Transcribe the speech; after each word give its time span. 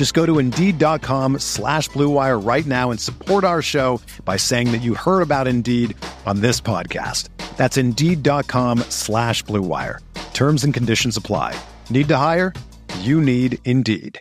Just 0.00 0.14
go 0.14 0.24
to 0.24 0.38
Indeed.com 0.38 1.40
slash 1.40 1.90
BlueWire 1.90 2.42
right 2.42 2.64
now 2.64 2.90
and 2.90 2.98
support 2.98 3.44
our 3.44 3.60
show 3.60 4.00
by 4.24 4.38
saying 4.38 4.72
that 4.72 4.80
you 4.80 4.94
heard 4.94 5.20
about 5.20 5.46
Indeed 5.46 5.94
on 6.24 6.40
this 6.40 6.58
podcast. 6.58 7.28
That's 7.58 7.76
Indeed.com 7.76 8.78
slash 8.88 9.44
BlueWire. 9.44 9.98
Terms 10.32 10.64
and 10.64 10.72
conditions 10.72 11.18
apply. 11.18 11.54
Need 11.90 12.08
to 12.08 12.16
hire? 12.16 12.54
You 13.00 13.20
need 13.20 13.58
Indeed. 13.66 14.18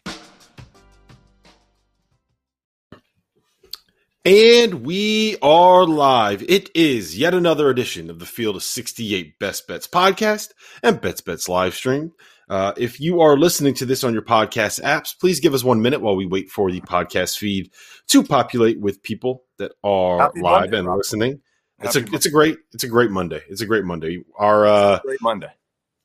And 4.25 4.85
we 4.85 5.37
are 5.41 5.85
live. 5.85 6.43
It 6.49 6.69
is 6.75 7.17
yet 7.17 7.33
another 7.33 7.69
edition 7.69 8.09
of 8.09 8.19
the 8.19 8.25
Field 8.25 8.57
of 8.57 8.63
68 8.63 9.39
Best 9.39 9.65
Bets 9.65 9.87
podcast 9.87 10.49
and 10.83 10.99
Bets 10.99 11.21
Bets 11.21 11.47
live 11.47 11.73
stream. 11.73 12.11
Uh, 12.49 12.73
if 12.77 12.99
you 12.99 13.21
are 13.21 13.37
listening 13.37 13.75
to 13.75 13.85
this 13.85 14.03
on 14.03 14.11
your 14.13 14.23
podcast 14.23 14.81
apps, 14.81 15.17
please 15.19 15.39
give 15.39 15.53
us 15.53 15.63
one 15.63 15.81
minute 15.81 16.01
while 16.01 16.15
we 16.15 16.25
wait 16.25 16.49
for 16.49 16.71
the 16.71 16.81
podcast 16.81 17.37
feed 17.37 17.71
to 18.07 18.23
populate 18.23 18.79
with 18.79 19.03
people 19.03 19.43
that 19.59 19.71
are 19.83 20.19
Happy 20.19 20.41
live 20.41 20.61
Monday, 20.61 20.77
and 20.79 20.87
Rob. 20.87 20.97
listening. 20.97 21.41
It's 21.81 21.93
Happy 21.95 22.11
a 22.11 22.15
it's 22.15 22.25
a 22.25 22.31
great 22.31 22.57
it's 22.73 22.83
a 22.83 22.87
great 22.87 23.11
Monday. 23.11 23.41
It's 23.49 23.61
a 23.61 23.65
great 23.67 23.85
Monday. 23.85 24.23
Our 24.37 24.65
uh, 24.65 24.99
Great 25.05 25.21
Monday. 25.21 25.51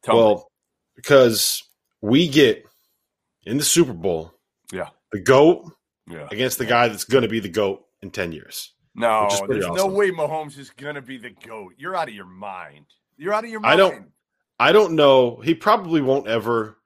Tell 0.02 0.16
well 0.16 0.34
me. 0.34 0.42
because 0.96 1.62
we 2.02 2.28
get 2.28 2.64
in 3.46 3.56
the 3.56 3.64
Super 3.64 3.94
Bowl 3.94 4.32
Yeah. 4.72 4.90
the 5.12 5.20
goat 5.20 5.64
Yeah. 6.10 6.28
against 6.30 6.58
the 6.58 6.66
guy 6.66 6.88
that's 6.88 7.04
going 7.04 7.22
to 7.22 7.28
be 7.28 7.40
the 7.40 7.48
goat 7.48 7.84
in 8.02 8.10
ten 8.10 8.32
years. 8.32 8.72
No, 8.94 9.24
which 9.24 9.32
is 9.34 9.40
pretty 9.40 9.54
there's 9.54 9.64
awesome. 9.66 9.90
no 9.90 9.96
way 9.96 10.10
Mahomes 10.12 10.58
is 10.58 10.70
gonna 10.70 11.02
be 11.02 11.16
the 11.18 11.30
goat. 11.30 11.72
You're 11.78 11.96
out 11.96 12.08
of 12.08 12.14
your 12.14 12.26
mind. 12.26 12.86
You're 13.16 13.32
out 13.34 13.42
of 13.44 13.50
your 13.50 13.60
mind. 13.60 13.72
I 13.72 13.76
don't- 13.76 14.06
I 14.58 14.72
don't 14.72 14.94
know. 14.94 15.36
He 15.36 15.54
probably 15.54 16.00
won't 16.00 16.28
ever 16.28 16.76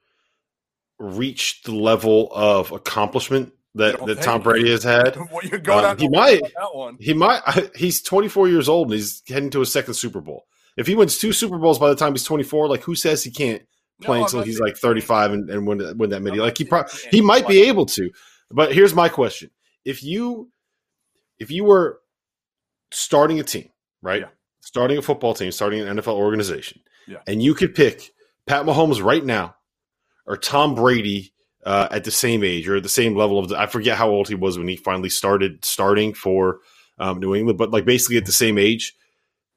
reach 0.99 1.63
the 1.63 1.75
level 1.75 2.29
of 2.33 2.73
accomplishment 2.73 3.53
that, 3.75 4.05
that. 4.07 4.23
Tom 4.23 4.43
Brady 4.43 4.71
has 4.71 4.83
had. 4.83 5.17
Well, 5.31 5.45
you're 5.45 5.59
going 5.59 5.85
Um, 5.85 5.99
he 5.99 6.09
might. 6.09 6.41
that 6.41 6.75
one. 6.75 6.97
He 6.99 7.15
might. 7.15 7.43
He's 7.77 8.03
24 8.03 8.49
years 8.49 8.69
old 8.69 8.89
and 8.89 8.95
he's 8.95 9.23
heading 9.29 9.51
to 9.51 9.61
his 9.61 9.73
second 9.73 9.95
Super 9.95 10.21
Bowl. 10.21 10.47
If 10.77 10.87
he 10.87 10.95
wins 10.95 11.19
two 11.19 11.33
Super 11.33 11.59
Bowls 11.59 11.79
by 11.79 11.89
the 11.89 11.97
time 11.97 12.13
he's 12.13 12.25
24, 12.25 12.69
like 12.69 12.83
who 12.83 12.95
says 12.95 13.23
he 13.23 13.31
can't 13.31 13.63
play 14.03 14.19
No, 14.19 14.25
until 14.25 14.43
he's 14.43 14.61
like 14.61 14.77
35 14.77 15.33
and, 15.33 15.51
and 15.51 15.67
win, 15.67 15.99
win 15.99 16.11
that 16.11 16.23
many? 16.23 16.39
Like 16.39 16.57
he 16.57 16.65
saying 16.65 16.71
pro- 16.71 17.11
he 17.11 17.21
might 17.21 17.47
be 17.47 17.63
able 17.65 17.87
to. 17.87 18.11
But 18.51 18.73
here's 18.73 18.95
my 18.95 19.09
question: 19.09 19.51
If 19.85 20.03
you 20.03 20.51
if 21.39 21.51
you 21.51 21.65
were 21.65 22.01
starting 22.91 23.41
a 23.41 23.43
team, 23.45 23.71
right? 24.03 24.23
Yeah. 24.23 24.29
Starting 24.61 24.99
a 24.99 25.03
football 25.03 25.35
team, 25.35 25.51
starting 25.53 25.81
an 25.81 25.97
NFL 25.99 26.15
organization, 26.15 26.81
Yeah. 27.09 27.19
and 27.27 27.43
you 27.43 27.55
could 27.55 27.75
pick 27.75 28.13
Pat 28.47 28.65
Mahomes 28.67 29.03
right 29.03 29.25
now 29.25 29.57
or 30.27 30.37
Tom 30.37 30.75
Brady 30.75 31.33
uh, 31.65 31.89
at 31.91 32.05
the 32.05 32.11
same 32.11 32.45
age 32.45 32.69
or 32.69 32.81
the 32.81 32.89
same 32.89 33.17
level 33.17 33.39
of. 33.39 33.53
I 33.53 33.67
forget 33.67 33.97
how 33.97 34.09
old 34.11 34.29
he 34.29 34.35
was 34.35 34.59
when 34.59 34.69
he 34.69 34.77
finally 34.77 35.09
started 35.11 35.65
starting 35.65 36.15
for 36.15 36.61
um, 36.99 37.19
New 37.21 37.35
England, 37.35 37.59
but 37.59 37.71
like 37.71 37.85
basically 37.85 38.17
at 38.19 38.27
the 38.27 38.33
same 38.33 38.59
age, 38.59 38.95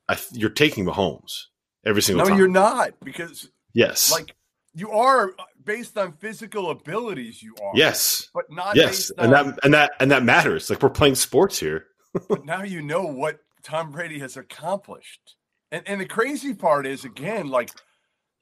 I, 0.10 0.16
th- 0.16 0.32
you're 0.34 0.50
taking 0.50 0.86
Mahomes 0.86 1.46
every 1.86 2.02
single 2.02 2.24
No, 2.24 2.30
time. 2.30 2.38
No, 2.38 2.40
you're 2.40 2.48
not 2.52 2.92
because 3.04 3.50
Yes. 3.74 4.12
like 4.12 4.36
you 4.74 4.92
are 4.92 5.32
based 5.64 5.98
on 5.98 6.12
physical 6.14 6.70
abilities. 6.72 7.42
You 7.44 7.56
are. 7.64 7.72
yes. 7.76 8.30
but 8.34 8.46
not 8.52 8.76
Yes. 8.76 8.90
based 8.90 9.12
And 9.18 9.34
on. 9.34 9.48
that 9.48 9.60
and 9.64 9.74
that 9.74 9.92
and 10.00 10.12
that 10.12 10.24
matters. 10.24 10.70
Like 10.70 10.82
we're 10.82 10.90
playing 10.90 11.16
sports 11.16 11.60
here. 11.60 11.86
but 12.30 12.46
now 12.46 12.64
you 12.64 12.82
know 12.82 13.04
what 13.06 13.40
Tom 13.64 13.92
Brady 13.92 14.20
has 14.20 14.38
accomplished. 14.38 15.36
And 15.72 15.88
and 15.88 16.02
the 16.02 16.06
crazy 16.06 16.54
part 16.54 16.86
is 16.86 17.06
again, 17.06 17.50
like 17.50 17.72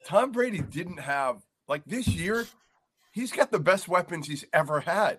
Tom 0.06 0.32
Brady 0.32 0.60
didn't 0.62 0.98
have 1.00 1.42
like 1.68 1.84
this 1.84 2.08
year, 2.08 2.46
he's 3.12 3.32
got 3.32 3.50
the 3.50 3.60
best 3.60 3.88
weapons 3.88 4.26
he's 4.26 4.44
ever 4.52 4.80
had. 4.80 5.18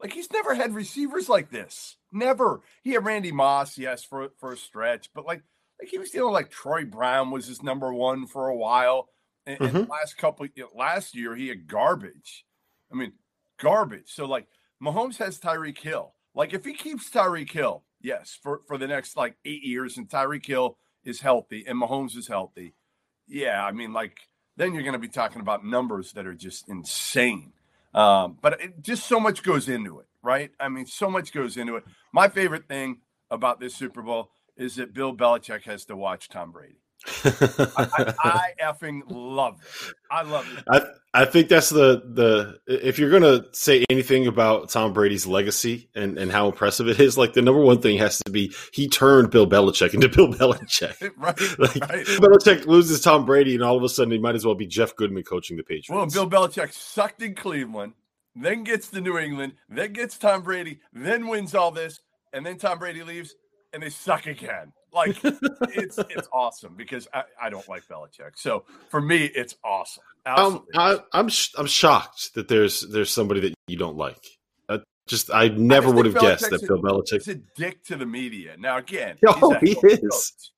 Like 0.00 0.12
he's 0.12 0.30
never 0.32 0.54
had 0.54 0.74
receivers 0.74 1.28
like 1.28 1.50
this. 1.50 1.96
Never. 2.12 2.62
He 2.82 2.92
had 2.92 3.04
Randy 3.04 3.32
Moss, 3.32 3.76
yes, 3.78 4.02
for 4.04 4.30
for 4.38 4.52
a 4.52 4.56
stretch, 4.56 5.10
but 5.14 5.26
like 5.26 5.42
like 5.80 5.88
he 5.88 5.98
was 5.98 6.10
dealing 6.10 6.32
like 6.32 6.50
Troy 6.50 6.84
Brown 6.84 7.30
was 7.30 7.46
his 7.46 7.62
number 7.62 7.92
one 7.92 8.26
for 8.26 8.48
a 8.48 8.56
while. 8.56 9.08
And, 9.46 9.60
and 9.60 9.72
Mhm. 9.72 9.88
last 9.88 10.16
couple 10.18 10.46
you 10.46 10.62
know, 10.62 10.70
last 10.74 11.14
year 11.14 11.34
he 11.34 11.48
had 11.48 11.66
garbage. 11.66 12.44
I 12.92 12.94
mean, 12.94 13.12
garbage. 13.58 14.12
So 14.12 14.26
like 14.26 14.46
Mahomes 14.82 15.16
has 15.18 15.38
Tyreek 15.40 15.78
Hill. 15.78 16.14
Like 16.34 16.54
if 16.54 16.64
he 16.64 16.74
keeps 16.74 17.10
Tyreek 17.10 17.50
Hill, 17.50 17.84
yes, 18.00 18.38
for 18.42 18.60
for 18.68 18.78
the 18.78 18.86
next 18.86 19.16
like 19.16 19.36
eight 19.44 19.62
years, 19.64 19.96
and 19.96 20.08
Tyreek 20.08 20.46
Hill 20.46 20.78
is 21.04 21.20
healthy 21.20 21.64
and 21.66 21.80
Mahomes 21.80 22.16
is 22.16 22.28
healthy, 22.28 22.74
yeah, 23.26 23.64
I 23.64 23.72
mean, 23.72 23.92
like 23.92 24.18
then 24.56 24.74
you're 24.74 24.82
going 24.82 24.92
to 24.92 24.98
be 24.98 25.08
talking 25.08 25.40
about 25.40 25.64
numbers 25.64 26.12
that 26.12 26.26
are 26.26 26.34
just 26.34 26.68
insane. 26.68 27.52
Um, 27.94 28.36
but 28.40 28.60
it, 28.60 28.82
just 28.82 29.06
so 29.06 29.18
much 29.18 29.42
goes 29.42 29.68
into 29.68 30.00
it, 30.00 30.06
right? 30.22 30.50
I 30.60 30.68
mean, 30.68 30.86
so 30.86 31.08
much 31.08 31.32
goes 31.32 31.56
into 31.56 31.76
it. 31.76 31.84
My 32.12 32.28
favorite 32.28 32.68
thing 32.68 32.98
about 33.30 33.60
this 33.60 33.74
Super 33.74 34.02
Bowl 34.02 34.30
is 34.56 34.76
that 34.76 34.92
Bill 34.92 35.16
Belichick 35.16 35.62
has 35.64 35.84
to 35.86 35.96
watch 35.96 36.28
Tom 36.28 36.52
Brady. 36.52 36.80
I, 37.24 37.74
I, 37.78 38.14
I 38.22 38.52
effing 38.62 39.02
love 39.08 39.60
it. 39.62 39.94
I 40.10 40.22
love 40.22 40.46
it. 40.52 40.64
I 40.70 40.82
I 41.12 41.24
think 41.24 41.48
that's 41.48 41.70
the 41.70 42.02
the 42.04 42.60
if 42.66 42.98
you're 42.98 43.10
gonna 43.10 43.44
say 43.52 43.84
anything 43.90 44.28
about 44.28 44.68
Tom 44.70 44.92
Brady's 44.92 45.26
legacy 45.26 45.88
and 45.94 46.16
and 46.18 46.30
how 46.30 46.46
impressive 46.46 46.86
it 46.88 47.00
is, 47.00 47.18
like 47.18 47.32
the 47.32 47.42
number 47.42 47.60
one 47.60 47.80
thing 47.80 47.98
has 47.98 48.18
to 48.24 48.30
be 48.30 48.52
he 48.72 48.88
turned 48.88 49.30
Bill 49.30 49.46
Belichick 49.48 49.92
into 49.92 50.08
Bill 50.16 50.28
Belichick. 50.32 51.10
Right, 51.16 51.38
Like 51.58 51.90
right. 51.90 52.06
Belichick 52.06 52.66
loses 52.66 53.00
Tom 53.00 53.24
Brady, 53.24 53.54
and 53.54 53.64
all 53.64 53.76
of 53.76 53.82
a 53.82 53.88
sudden 53.88 54.12
he 54.12 54.18
might 54.18 54.36
as 54.36 54.44
well 54.46 54.54
be 54.54 54.66
Jeff 54.66 54.94
Goodman 54.94 55.24
coaching 55.24 55.56
the 55.56 55.62
Patriots. 55.64 55.90
Well, 55.90 56.06
Bill 56.06 56.30
Belichick 56.30 56.72
sucked 56.72 57.22
in 57.22 57.34
Cleveland, 57.34 57.94
then 58.36 58.62
gets 58.62 58.88
to 58.90 59.00
New 59.00 59.18
England, 59.18 59.54
then 59.68 59.92
gets 59.92 60.16
Tom 60.16 60.42
Brady, 60.42 60.80
then 60.92 61.26
wins 61.26 61.54
all 61.54 61.72
this, 61.72 62.00
and 62.32 62.46
then 62.46 62.56
Tom 62.56 62.78
Brady 62.78 63.02
leaves 63.02 63.34
and 63.72 63.82
they 63.82 63.90
suck 63.90 64.26
again. 64.26 64.72
Like 64.92 65.16
it's 65.22 65.98
it's 66.10 66.28
awesome 66.32 66.74
because 66.76 67.06
I, 67.14 67.24
I 67.40 67.50
don't 67.50 67.68
like 67.68 67.86
Belichick. 67.88 68.32
So 68.36 68.64
for 68.88 69.00
me, 69.00 69.24
it's 69.24 69.56
awesome. 69.64 70.02
um. 70.26 70.64
I, 70.74 70.98
I'm 71.12 71.28
sh- 71.28 71.50
I'm 71.56 71.66
shocked 71.66 72.34
that 72.34 72.48
there's 72.48 72.80
there's 72.80 73.10
somebody 73.10 73.40
that 73.40 73.54
you 73.68 73.76
don't 73.76 73.96
like. 73.96 74.24
Uh, 74.68 74.78
just 75.06 75.32
I 75.32 75.48
never 75.48 75.86
just 75.86 75.96
would 75.96 76.06
have 76.06 76.14
think 76.14 76.22
guessed 76.26 76.44
Belichick's 76.50 76.60
that 76.62 76.68
Bill 76.68 76.78
a- 76.78 76.82
Belichick. 77.02 77.24
He's 77.24 77.28
a 77.28 77.40
dick 77.56 77.84
to 77.84 77.96
the 77.96 78.06
media. 78.06 78.56
Now 78.58 78.78
again, 78.78 79.16
Oh, 79.26 79.54
he 79.60 79.72
is. 79.72 80.00
coach, 80.00 80.50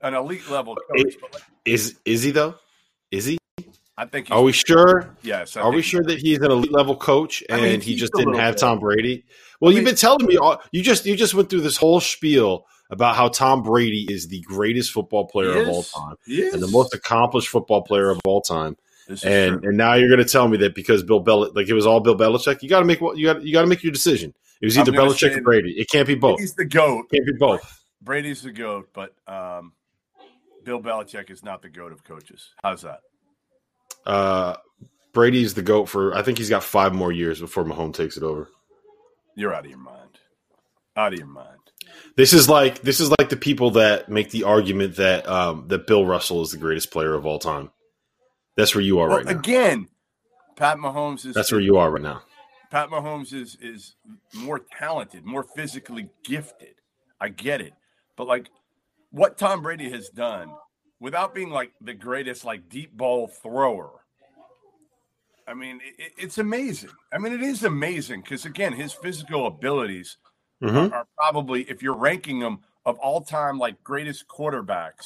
an 0.00 0.14
elite 0.14 0.48
level 0.50 0.76
coach. 0.76 1.14
But 1.20 1.34
like, 1.34 1.42
Is 1.64 1.96
is 2.04 2.22
he 2.22 2.30
though? 2.32 2.56
Is 3.10 3.24
he? 3.26 3.38
I 3.98 4.04
think. 4.04 4.30
Are 4.30 4.42
we 4.42 4.52
sure? 4.52 5.16
Yes. 5.22 5.56
I 5.56 5.62
Are 5.62 5.72
we 5.72 5.80
sure 5.80 6.02
that 6.02 6.18
he's 6.18 6.38
an 6.40 6.50
elite 6.50 6.72
level 6.72 6.96
coach 6.96 7.42
I 7.48 7.54
and 7.54 7.62
mean, 7.62 7.80
he 7.80 7.94
just 7.96 8.12
didn't 8.14 8.34
have 8.34 8.54
bit. 8.54 8.60
Tom 8.60 8.78
Brady? 8.78 9.24
Well, 9.60 9.70
I 9.72 9.76
you've 9.76 9.86
been 9.86 9.94
telling 9.94 10.26
me 10.26 10.36
all, 10.36 10.60
you 10.70 10.82
just 10.82 11.06
you 11.06 11.16
just 11.16 11.32
went 11.34 11.48
through 11.48 11.62
this 11.62 11.78
whole 11.78 12.00
spiel 12.00 12.66
about 12.90 13.16
how 13.16 13.28
Tom 13.28 13.62
Brady 13.62 14.06
is 14.08 14.28
the 14.28 14.40
greatest 14.42 14.92
football 14.92 15.26
player 15.26 15.62
of 15.62 15.68
all 15.68 15.82
time 15.82 16.16
and 16.26 16.62
the 16.62 16.68
most 16.68 16.94
accomplished 16.94 17.48
football 17.48 17.82
player 17.82 18.10
of 18.10 18.20
all 18.24 18.40
time. 18.40 18.76
And 19.08 19.60
true. 19.60 19.68
and 19.68 19.76
now 19.76 19.94
you're 19.94 20.08
going 20.08 20.24
to 20.24 20.30
tell 20.30 20.48
me 20.48 20.56
that 20.58 20.74
because 20.74 21.04
Bill 21.04 21.20
Bel 21.20 21.52
like 21.52 21.68
it 21.68 21.74
was 21.74 21.86
all 21.86 22.00
Bill 22.00 22.16
Belichick, 22.16 22.62
you 22.62 22.68
got 22.68 22.80
to 22.80 22.84
make 22.84 23.00
what 23.00 23.16
you 23.16 23.26
got 23.26 23.42
you 23.42 23.52
got 23.52 23.62
to 23.62 23.68
make 23.68 23.84
your 23.84 23.92
decision. 23.92 24.34
It 24.60 24.66
was 24.66 24.76
either 24.76 24.90
Belichick 24.90 25.36
or 25.36 25.42
Brady. 25.42 25.72
It 25.78 25.88
can't 25.90 26.08
be 26.08 26.14
both. 26.14 26.40
he's 26.40 26.54
the 26.54 26.64
goat. 26.64 27.10
Can't 27.12 27.26
be 27.26 27.34
both. 27.38 27.84
Brady's 28.02 28.42
the 28.42 28.52
goat, 28.52 28.88
but 28.92 29.14
um, 29.26 29.72
Bill 30.64 30.80
Belichick 30.80 31.30
is 31.30 31.44
not 31.44 31.62
the 31.62 31.68
goat 31.68 31.92
of 31.92 32.02
coaches. 32.04 32.50
How's 32.62 32.82
that? 32.82 33.00
Uh, 34.04 34.56
Brady's 35.12 35.54
the 35.54 35.62
goat 35.62 35.86
for. 35.86 36.14
I 36.14 36.22
think 36.22 36.38
he's 36.38 36.50
got 36.50 36.64
five 36.64 36.94
more 36.94 37.12
years 37.12 37.40
before 37.40 37.64
Mahomes 37.64 37.94
takes 37.94 38.16
it 38.16 38.22
over. 38.22 38.48
You're 39.34 39.54
out 39.54 39.64
of 39.64 39.70
your 39.70 39.78
mind. 39.78 40.18
Out 40.96 41.12
of 41.12 41.18
your 41.18 41.28
mind. 41.28 41.65
This 42.16 42.32
is 42.32 42.48
like 42.48 42.82
this 42.82 43.00
is 43.00 43.10
like 43.18 43.28
the 43.28 43.36
people 43.36 43.72
that 43.72 44.08
make 44.08 44.30
the 44.30 44.44
argument 44.44 44.96
that 44.96 45.28
um, 45.28 45.68
that 45.68 45.86
Bill 45.86 46.04
Russell 46.06 46.42
is 46.42 46.50
the 46.50 46.58
greatest 46.58 46.90
player 46.90 47.14
of 47.14 47.26
all 47.26 47.38
time. 47.38 47.70
That's 48.56 48.74
where 48.74 48.82
you 48.82 48.98
are 49.00 49.08
Well, 49.08 49.18
right 49.18 49.26
now. 49.26 49.38
again, 49.38 49.88
Pat 50.56 50.78
Mahomes 50.78 51.26
is 51.26 51.34
That's 51.34 51.52
where 51.52 51.60
you 51.60 51.76
are 51.76 51.90
right 51.90 52.02
now. 52.02 52.22
Pat 52.70 52.88
Mahomes 52.88 53.32
is 53.32 53.56
is 53.60 53.96
more 54.34 54.60
talented, 54.78 55.24
more 55.24 55.42
physically 55.42 56.08
gifted. 56.24 56.74
I 57.20 57.28
get 57.28 57.60
it. 57.60 57.74
But 58.16 58.26
like 58.26 58.50
what 59.10 59.38
Tom 59.38 59.62
Brady 59.62 59.90
has 59.90 60.08
done 60.08 60.50
without 61.00 61.34
being 61.34 61.50
like 61.50 61.72
the 61.80 61.94
greatest 61.94 62.44
like 62.44 62.68
deep 62.68 62.96
ball 62.96 63.28
thrower. 63.28 63.90
I 65.48 65.54
mean, 65.54 65.80
it, 65.98 66.12
it's 66.18 66.38
amazing. 66.38 66.90
I 67.12 67.18
mean, 67.18 67.32
it 67.32 67.42
is 67.42 67.62
amazing 67.62 68.22
because 68.22 68.44
again, 68.44 68.72
his 68.72 68.92
physical 68.92 69.46
abilities 69.46 70.16
Mhm. 70.62 70.92
are 70.92 71.06
probably 71.16 71.62
if 71.62 71.82
you're 71.82 71.96
ranking 71.96 72.38
them 72.40 72.60
of 72.84 72.98
all 72.98 73.20
time 73.20 73.58
like 73.58 73.82
greatest 73.84 74.26
quarterbacks. 74.28 75.04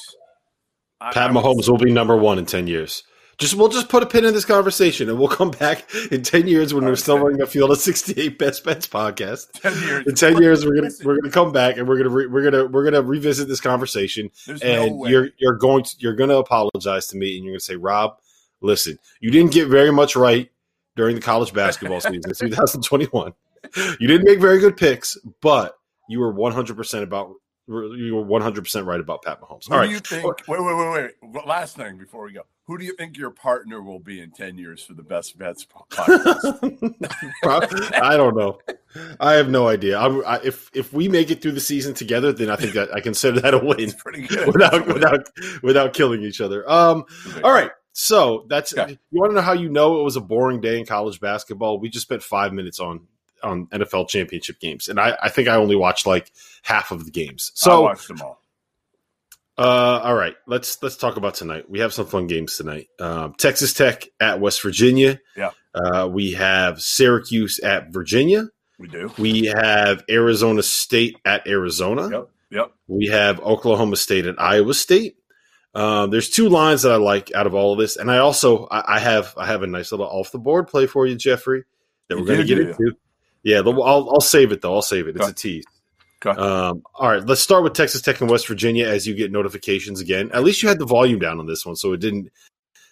Pat 0.99 1.17
I 1.17 1.31
would 1.31 1.43
Mahomes 1.43 1.67
will 1.67 1.77
be 1.77 1.91
number 1.91 2.15
one 2.15 2.37
in 2.37 2.45
ten 2.45 2.67
years. 2.67 3.03
Just 3.39 3.55
we'll 3.55 3.69
just 3.69 3.89
put 3.89 4.03
a 4.03 4.05
pin 4.05 4.23
in 4.23 4.35
this 4.35 4.45
conversation, 4.45 5.09
and 5.09 5.17
we'll 5.17 5.27
come 5.39 5.49
back 5.49 5.83
in 6.11 6.21
ten 6.21 6.47
years 6.47 6.75
when 6.75 6.85
we're 6.85 6.95
still 6.95 7.17
running 7.17 7.41
a 7.41 7.47
field 7.47 7.71
of 7.71 7.79
sixty-eight 7.79 8.37
best 8.37 8.63
bets 8.63 8.85
podcast. 8.87 9.51
10 9.61 9.73
years. 9.87 10.07
In 10.07 10.15
ten 10.15 10.37
years, 10.41 10.63
we're 10.63 10.75
gonna 10.75 10.83
Listen, 10.87 11.07
we're 11.07 11.15
gonna 11.19 11.31
come 11.33 11.51
back 11.51 11.77
and 11.77 11.87
we're 11.87 11.97
gonna 11.97 12.09
re, 12.09 12.27
we're 12.27 12.43
gonna 12.43 12.65
we're 12.67 12.83
gonna 12.83 13.01
revisit 13.01 13.47
this 13.47 13.59
conversation, 13.59 14.29
there's 14.45 14.61
and 14.61 14.99
way. 14.99 15.09
you're 15.09 15.29
you're 15.39 15.55
going 15.57 15.83
to 15.83 15.95
you're 15.97 16.13
gonna 16.15 16.35
apologize 16.37 17.07
to 17.07 17.17
me, 17.17 17.35
and 17.35 17.43
you're 17.43 17.53
gonna 17.53 17.59
say, 17.61 17.75
Rob, 17.77 18.17
listen, 18.61 18.99
you 19.21 19.31
didn't 19.31 19.51
get 19.53 19.67
very 19.69 19.91
much 19.91 20.15
right 20.15 20.51
during 20.95 21.15
the 21.15 21.21
college 21.21 21.51
basketball 21.51 21.99
season, 21.99 22.21
2021. 22.35 23.33
You 23.99 24.07
didn't 24.07 24.25
make 24.25 24.39
very 24.39 24.59
good 24.59 24.77
picks, 24.77 25.17
but 25.41 25.75
you 26.09 26.19
were 26.19 26.31
100 26.31 26.75
percent 26.75 27.03
about 27.03 27.33
you 27.67 28.13
were 28.15 28.23
100 28.23 28.63
percent 28.63 28.85
right 28.85 28.99
about 28.99 29.21
Pat 29.23 29.39
Mahomes. 29.39 29.67
Who 29.69 29.75
All 29.75 29.83
do 29.83 29.89
you 29.89 29.99
think? 29.99 30.25
Wait, 30.25 30.35
wait, 30.47 30.59
wait, 30.59 31.11
wait. 31.21 31.45
Last 31.47 31.77
thing 31.77 31.97
before 31.97 32.25
we 32.25 32.33
go. 32.33 32.41
Who 32.65 32.77
do 32.77 32.85
you 32.85 32.95
think 32.95 33.17
your 33.17 33.31
partner 33.31 33.81
will 33.81 33.99
be 33.99 34.21
in 34.21 34.31
10 34.31 34.57
years 34.57 34.83
for 34.83 34.93
the 34.93 35.03
best 35.03 35.37
bets 35.37 35.65
podcast? 35.73 36.93
I 38.01 38.17
don't 38.17 38.35
know. 38.35 38.59
I 39.19 39.33
have 39.33 39.49
no 39.49 39.67
idea. 39.67 39.97
I'm, 39.97 40.23
I, 40.25 40.39
if 40.43 40.69
if 40.73 40.93
we 40.93 41.07
make 41.07 41.31
it 41.31 41.41
through 41.41 41.53
the 41.53 41.59
season 41.61 41.93
together, 41.93 42.31
then 42.31 42.49
I 42.49 42.55
think 42.55 42.73
that 42.73 42.93
I 42.93 42.99
consider 42.99 43.39
that 43.41 43.53
a 43.53 43.57
win 43.59 43.79
it's 43.79 43.93
pretty 43.93 44.27
good. 44.27 44.47
without 44.47 44.87
without 44.87 45.29
without 45.63 45.93
killing 45.93 46.23
each 46.23 46.41
other. 46.41 46.69
Um. 46.69 47.05
All 47.43 47.51
right. 47.51 47.71
So 47.93 48.45
that's 48.49 48.75
Okay. 48.77 48.97
you 49.11 49.19
want 49.19 49.31
to 49.31 49.35
know 49.35 49.41
how 49.41 49.53
you 49.53 49.69
know 49.69 49.99
it 49.99 50.03
was 50.03 50.15
a 50.15 50.21
boring 50.21 50.61
day 50.61 50.79
in 50.79 50.85
college 50.85 51.19
basketball? 51.19 51.79
We 51.79 51.89
just 51.89 52.03
spent 52.05 52.23
five 52.23 52.53
minutes 52.53 52.79
on 52.79 53.07
on 53.43 53.67
NFL 53.67 54.09
championship 54.09 54.59
games, 54.59 54.89
and 54.89 54.99
I, 54.99 55.17
I 55.21 55.29
think 55.29 55.47
I 55.47 55.55
only 55.55 55.75
watched 55.75 56.05
like 56.05 56.31
half 56.63 56.91
of 56.91 57.05
the 57.05 57.11
games. 57.11 57.51
So 57.55 57.71
I 57.71 57.79
watched 57.79 58.07
them 58.07 58.21
all. 58.21 58.41
uh, 59.57 60.01
all 60.03 60.15
right, 60.15 60.35
let's 60.47 60.81
let's 60.81 60.97
talk 60.97 61.17
about 61.17 61.35
tonight. 61.35 61.69
We 61.69 61.79
have 61.79 61.93
some 61.93 62.05
fun 62.07 62.27
games 62.27 62.57
tonight. 62.57 62.87
Um, 62.99 63.33
Texas 63.37 63.73
Tech 63.73 64.07
at 64.19 64.39
West 64.39 64.61
Virginia. 64.61 65.19
Yeah. 65.35 65.51
Uh, 65.73 66.09
we 66.11 66.33
have 66.33 66.81
Syracuse 66.81 67.59
at 67.59 67.91
Virginia. 67.93 68.47
We 68.79 68.87
do. 68.87 69.11
We 69.17 69.45
have 69.45 70.03
Arizona 70.09 70.63
State 70.63 71.17
at 71.23 71.47
Arizona. 71.47 72.09
Yep. 72.09 72.29
Yep. 72.49 72.71
We 72.87 73.07
have 73.07 73.39
Oklahoma 73.39 73.95
State 73.95 74.25
at 74.25 74.41
Iowa 74.41 74.73
State. 74.73 75.15
Um, 75.73 76.09
there's 76.09 76.29
two 76.29 76.49
lines 76.49 76.81
that 76.81 76.91
I 76.91 76.97
like 76.97 77.33
out 77.33 77.47
of 77.47 77.53
all 77.53 77.71
of 77.71 77.79
this, 77.79 77.95
and 77.95 78.11
I 78.11 78.17
also 78.17 78.67
I, 78.69 78.95
I 78.95 78.99
have 78.99 79.33
I 79.37 79.45
have 79.45 79.63
a 79.63 79.67
nice 79.67 79.91
little 79.91 80.05
off 80.07 80.31
the 80.31 80.39
board 80.39 80.67
play 80.67 80.85
for 80.87 81.05
you, 81.05 81.15
Jeffrey, 81.15 81.63
that 82.09 82.15
You 82.17 82.21
we're 82.21 82.27
going 82.27 82.39
to 82.41 82.45
get 82.45 82.59
into. 82.59 82.97
Yeah, 83.43 83.61
the, 83.61 83.71
I'll 83.71 84.09
I'll 84.11 84.21
save 84.21 84.51
it 84.51 84.61
though. 84.61 84.75
I'll 84.75 84.81
save 84.81 85.07
it. 85.07 85.15
It's 85.15 85.27
a 85.27 85.33
tease. 85.33 85.65
Um, 86.25 86.83
all 86.93 87.09
right, 87.09 87.25
let's 87.25 87.41
start 87.41 87.63
with 87.63 87.73
Texas 87.73 88.01
Tech 88.01 88.21
and 88.21 88.29
West 88.29 88.47
Virginia 88.47 88.87
as 88.87 89.07
you 89.07 89.15
get 89.15 89.31
notifications 89.31 89.99
again. 89.99 90.29
At 90.33 90.43
least 90.43 90.61
you 90.61 90.69
had 90.69 90.77
the 90.77 90.85
volume 90.85 91.17
down 91.17 91.39
on 91.39 91.47
this 91.47 91.65
one, 91.65 91.75
so 91.75 91.93
it 91.93 91.99
didn't 91.99 92.29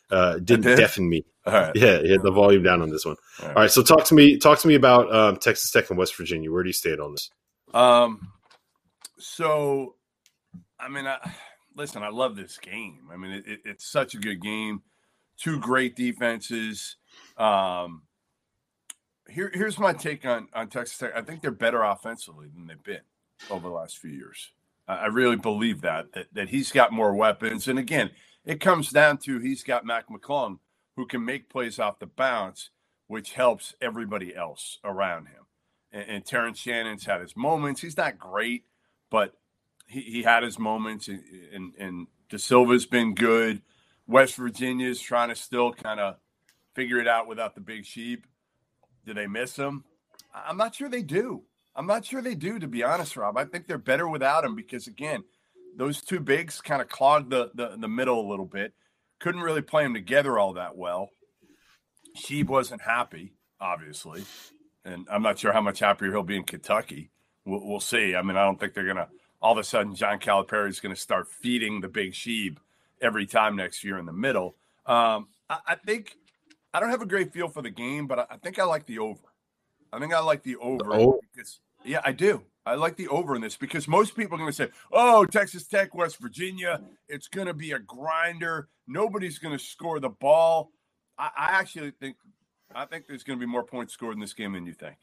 uh, 0.10 0.40
didn't 0.40 0.64
did? 0.64 0.78
deafen 0.78 1.08
me. 1.08 1.26
All 1.46 1.54
right. 1.54 1.76
Yeah, 1.76 2.00
you 2.00 2.12
had 2.12 2.24
the 2.24 2.32
volume 2.32 2.64
down 2.64 2.82
on 2.82 2.90
this 2.90 3.06
one. 3.06 3.16
All 3.42 3.48
right. 3.48 3.56
All 3.56 3.62
right, 3.64 3.72
so 3.72 3.84
talk 3.84 4.06
to 4.06 4.16
me 4.16 4.38
talk 4.38 4.60
to 4.60 4.68
me 4.68 4.76
about 4.76 5.14
um, 5.14 5.38
Texas 5.38 5.70
Tech 5.72 5.90
and 5.90 5.98
West 6.00 6.16
Virginia. 6.16 6.52
Where 6.52 6.64
do 6.64 6.70
you 6.70 6.74
stand 6.74 7.00
on 7.00 7.12
this? 7.12 7.30
Um, 7.74 8.32
so, 9.20 9.96
I 10.80 10.90
mean, 10.90 11.06
I, 11.06 11.18
listen, 11.76 12.02
I 12.02 12.10
love 12.10 12.36
this 12.36 12.58
game. 12.58 13.10
I 13.12 13.18
mean, 13.18 13.32
it, 13.32 13.48
it, 13.48 13.60
it's 13.66 13.92
such 13.92 14.16
a 14.16 14.18
good 14.18 14.42
game. 14.42 14.82
Two 15.38 15.60
great 15.60 15.96
defenses. 15.96 16.98
Um, 17.38 18.04
here, 19.30 19.52
here's 19.54 19.80
my 19.80 19.94
take 19.94 20.26
on 20.26 20.50
on 20.54 20.70
Texas 20.70 20.98
Tech. 21.00 21.14
I 21.16 21.22
think 21.22 21.42
they're 21.42 21.52
better 21.52 21.84
offensively 21.84 22.48
than 22.54 22.68
they've 22.68 22.84
been 22.84 23.02
over 23.50 23.70
the 23.70 23.76
last 23.76 24.00
few 24.00 24.12
years. 24.12 24.52
I, 24.88 24.96
I 24.96 25.08
really 25.08 25.38
believe 25.38 25.82
that, 25.82 26.14
that 26.14 26.28
that 26.34 26.50
he's 26.50 26.72
got 26.72 26.94
more 26.94 27.16
weapons. 27.16 27.68
And 27.68 27.80
again, 27.80 28.12
it 28.46 28.62
comes 28.62 28.92
down 28.92 29.20
to 29.20 29.40
he's 29.40 29.64
got 29.64 29.86
Mac 29.86 30.10
McClung 30.10 30.60
who 30.98 31.08
can 31.08 31.26
make 31.26 31.50
plays 31.50 31.80
off 31.80 32.00
the 32.00 32.08
bounce, 32.08 32.72
which 33.08 33.34
helps 33.34 33.76
everybody 33.82 34.36
else 34.36 34.80
around 34.86 35.28
him 35.28 35.44
and, 35.94 36.10
and 36.10 36.26
Terrence 36.26 36.60
Shannon's 36.60 37.06
had 37.06 37.22
his 37.22 37.38
moments. 37.38 37.82
He's 37.82 37.98
not 37.98 38.20
great, 38.20 38.66
but 39.12 39.34
he, 39.88 40.02
he 40.02 40.24
had 40.24 40.44
his 40.44 40.60
moments, 40.60 41.10
and, 41.10 41.24
and, 41.54 41.74
and 41.80 42.08
De 42.30 42.40
Silva's 42.40 42.88
been 42.88 43.16
good. 43.16 43.64
West 44.08 44.38
Virginia's 44.38 45.02
trying 45.02 45.30
to 45.30 45.36
still 45.38 45.74
kind 45.74 46.02
of 46.02 46.18
figure 46.76 47.00
it 47.00 47.08
out 47.08 47.28
without 47.28 47.56
the 47.56 47.62
big 47.62 47.86
sheep. 47.86 48.28
Do 49.10 49.16
they 49.16 49.28
miss 49.28 49.56
him? 49.56 49.84
I'm 50.34 50.58
not 50.58 50.76
sure 50.76 50.88
they 50.88 51.02
do. 51.02 51.44
I'm 51.76 51.88
not 51.88 52.06
sure 52.06 52.22
they 52.22 52.36
do, 52.36 52.60
to 52.60 52.68
be 52.68 52.84
honest, 52.84 53.18
Rob. 53.18 53.38
I 53.38 53.46
think 53.46 53.68
they're 53.68 53.78
better 53.78 54.08
without 54.08 54.46
him 54.46 54.56
because, 54.56 54.88
again, 54.88 55.24
those 55.76 56.02
two 56.02 56.20
bigs 56.20 56.62
kind 56.62 56.82
of 56.82 56.90
clogged 56.90 57.32
the, 57.32 57.52
the, 57.56 57.76
the 57.78 57.88
middle 57.88 58.20
a 58.20 58.30
little 58.30 58.46
bit. 58.46 58.74
Couldn't 59.20 59.42
really 59.42 59.62
play 59.62 59.84
them 59.84 59.94
together 59.94 60.38
all 60.38 60.54
that 60.54 60.78
well. 60.78 61.10
Sheeb 62.16 62.48
wasn't 62.48 62.82
happy, 62.82 63.34
obviously 63.60 64.24
and 64.86 65.08
I'm 65.10 65.22
not 65.22 65.40
sure 65.40 65.52
how 65.52 65.62
much 65.62 65.80
happier 65.80 66.12
he'll 66.12 66.24
be 66.24 66.38
in 66.38 66.44
Kentucky. 66.44 67.12
We'll, 67.46 67.66
we'll 67.66 67.80
see. 67.80 68.16
I 68.16 68.22
mean, 68.22 68.38
I 68.38 68.44
don't 68.44 68.60
think 68.60 68.74
they're 68.74 68.86
gonna 68.86 69.10
all 69.42 69.54
of 69.54 69.58
a 69.58 69.64
sudden 69.64 69.96
John 69.96 70.20
Calipari 70.20 70.70
is 70.70 70.80
gonna 70.80 70.96
start 70.96 71.28
feeding 71.28 71.82
the 71.82 71.88
big 71.88 72.14
sheep 72.14 72.60
every 73.02 73.26
time 73.26 73.56
next 73.56 73.84
year 73.84 73.98
in 73.98 74.06
the 74.06 74.14
middle. 74.14 74.56
Um, 74.86 75.28
I, 75.50 75.60
I 75.68 75.76
think 75.76 76.16
I 76.74 76.80
don't 76.80 76.90
have 76.90 77.02
a 77.02 77.08
great 77.08 77.34
feel 77.34 77.48
for 77.48 77.62
the 77.62 77.70
game, 77.70 78.08
but 78.08 78.28
I, 78.32 78.38
think 78.38 78.60
I 78.60 78.64
like 78.64 78.86
the 78.86 79.00
over. 79.00 79.22
I 79.92 80.00
think 80.00 80.14
I 80.14 80.20
like 80.20 80.44
the 80.44 80.56
over 80.58 80.94
over? 80.94 81.18
because 81.34 81.60
yeah, 81.84 82.02
I 82.04 82.12
do. 82.12 82.44
I 82.66 82.76
like 82.76 82.98
the 82.98 83.08
over 83.08 83.36
in 83.36 83.42
this 83.42 83.58
because 83.58 83.88
most 83.88 84.16
people 84.16 84.36
are 84.36 84.38
going 84.38 84.52
to 84.52 84.56
say, 84.56 84.70
"Oh, 84.92 85.26
Texas 85.26 85.66
Tech, 85.66 85.96
West 85.96 86.20
Virginia, 86.20 86.82
it's 87.08 87.28
going 87.28 87.48
to 87.48 87.54
be 87.54 87.72
a 87.72 87.80
grinder. 87.80 88.68
Nobody's 88.88 89.40
going 89.40 89.58
to 89.58 89.64
score 89.64 90.00
the 90.00 90.10
ball." 90.10 90.72
I, 91.18 91.30
I 91.36 91.48
actually 91.60 91.92
think 91.92 92.18
I 92.76 92.86
think 92.86 93.08
there's 93.08 93.24
going 93.24 93.40
to 93.40 93.46
be 93.46 93.52
more 93.52 93.64
points 93.64 93.94
scored 93.94 94.14
in 94.14 94.20
this 94.20 94.34
game 94.34 94.54
than 94.54 94.66
you 94.68 94.74
think. 94.74 94.98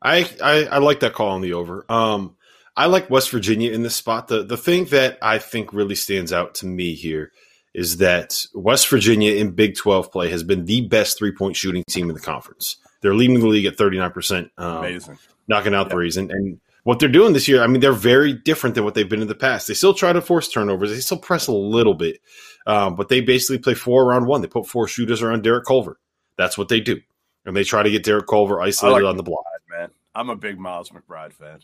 I, 0.00 0.30
I 0.42 0.64
I 0.64 0.78
like 0.78 1.00
that 1.00 1.12
call 1.12 1.30
on 1.30 1.42
the 1.42 1.52
over. 1.52 1.84
Um, 1.90 2.36
I 2.76 2.86
like 2.86 3.10
West 3.10 3.30
Virginia 3.30 3.72
in 3.72 3.82
this 3.82 3.96
spot. 3.96 4.28
The 4.28 4.42
the 4.42 4.56
thing 4.56 4.86
that 4.86 5.18
I 5.20 5.38
think 5.38 5.72
really 5.74 5.94
stands 5.94 6.32
out 6.32 6.54
to 6.56 6.66
me 6.66 6.94
here 6.94 7.32
is 7.74 7.96
that 7.98 8.46
West 8.54 8.88
Virginia 8.88 9.34
in 9.34 9.50
Big 9.50 9.76
Twelve 9.76 10.10
play 10.12 10.30
has 10.30 10.42
been 10.42 10.64
the 10.64 10.82
best 10.88 11.18
three 11.18 11.32
point 11.32 11.56
shooting 11.56 11.84
team 11.88 12.08
in 12.08 12.14
the 12.14 12.20
conference. 12.20 12.76
They're 13.00 13.14
leading 13.14 13.40
the 13.40 13.46
league 13.48 13.66
at 13.66 13.76
thirty 13.76 13.98
nine 13.98 14.12
percent, 14.12 14.50
Amazing. 14.56 15.18
knocking 15.48 15.74
out 15.74 15.86
Yeah. 15.88 15.92
threes, 15.92 16.16
and 16.16 16.30
and 16.30 16.60
what 16.84 16.98
they're 17.00 17.08
doing 17.08 17.32
this 17.32 17.48
year. 17.48 17.62
I 17.62 17.66
mean, 17.66 17.80
they're 17.80 17.92
very 17.92 18.32
different 18.32 18.74
than 18.74 18.84
what 18.84 18.94
they've 18.94 19.08
been 19.08 19.22
in 19.22 19.28
the 19.28 19.34
past. 19.34 19.68
They 19.68 19.74
still 19.74 19.94
try 19.94 20.12
to 20.12 20.20
force 20.20 20.48
turnovers. 20.48 20.90
They 20.90 21.00
still 21.00 21.18
press 21.18 21.46
a 21.48 21.52
little 21.52 21.94
bit, 21.94 22.20
um, 22.66 22.94
but 22.96 23.08
they 23.08 23.20
basically 23.20 23.58
play 23.58 23.74
four 23.74 24.04
around 24.04 24.26
one. 24.26 24.40
They 24.42 24.48
put 24.48 24.66
four 24.66 24.86
shooters 24.88 25.20
around 25.22 25.42
Derek 25.42 25.64
Culver. 25.64 25.98
That's 26.36 26.56
what 26.58 26.68
they 26.68 26.80
do, 26.80 27.00
and 27.44 27.56
they 27.56 27.64
try 27.64 27.82
to 27.82 27.90
get 27.90 28.04
Derek 28.04 28.26
Culver 28.26 28.60
isolated 28.60 29.04
like 29.04 29.10
on 29.10 29.16
the 29.16 29.22
block. 29.22 29.44
man. 29.70 29.90
I'm 30.14 30.30
a 30.30 30.36
big 30.36 30.58
Miles 30.60 30.90
McBride 30.90 31.32
fan. 31.32 31.58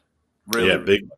Really, 0.49 0.69
yeah, 0.69 0.76
big, 0.79 1.09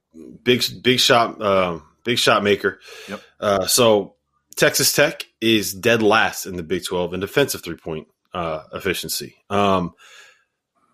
big, 0.44 0.62
big 0.82 1.00
shot, 1.00 1.40
uh, 1.40 1.78
big 2.04 2.18
shot 2.18 2.42
maker. 2.44 2.78
Yep. 3.08 3.22
Uh, 3.40 3.66
so 3.66 4.16
Texas 4.56 4.92
Tech 4.92 5.26
is 5.40 5.72
dead 5.72 6.02
last 6.02 6.46
in 6.46 6.56
the 6.56 6.62
Big 6.62 6.84
Twelve 6.84 7.14
in 7.14 7.20
defensive 7.20 7.62
three 7.62 7.76
point 7.76 8.08
uh, 8.32 8.62
efficiency. 8.72 9.36
Um, 9.50 9.94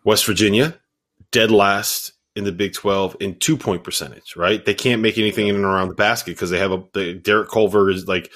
West 0.05 0.27
Virginia 0.27 0.79
dead 1.31 1.51
last 1.51 2.13
in 2.35 2.45
the 2.45 2.53
Big 2.53 2.73
Twelve 2.73 3.17
in 3.21 3.39
two 3.39 3.57
point 3.57 3.85
percentage. 3.85 4.37
Right, 4.37 4.65
they 4.65 4.75
can't 4.75 5.03
make 5.03 5.19
anything 5.19 5.49
in 5.49 5.57
and 5.57 5.65
around 5.65 5.89
the 5.89 5.95
basket 5.95 6.33
because 6.33 6.51
they 6.51 6.59
have 6.59 6.73
a 6.73 6.85
the, 6.95 7.15
Derek 7.15 7.51
Culver 7.51 7.91
is 7.91 8.07
like 8.07 8.31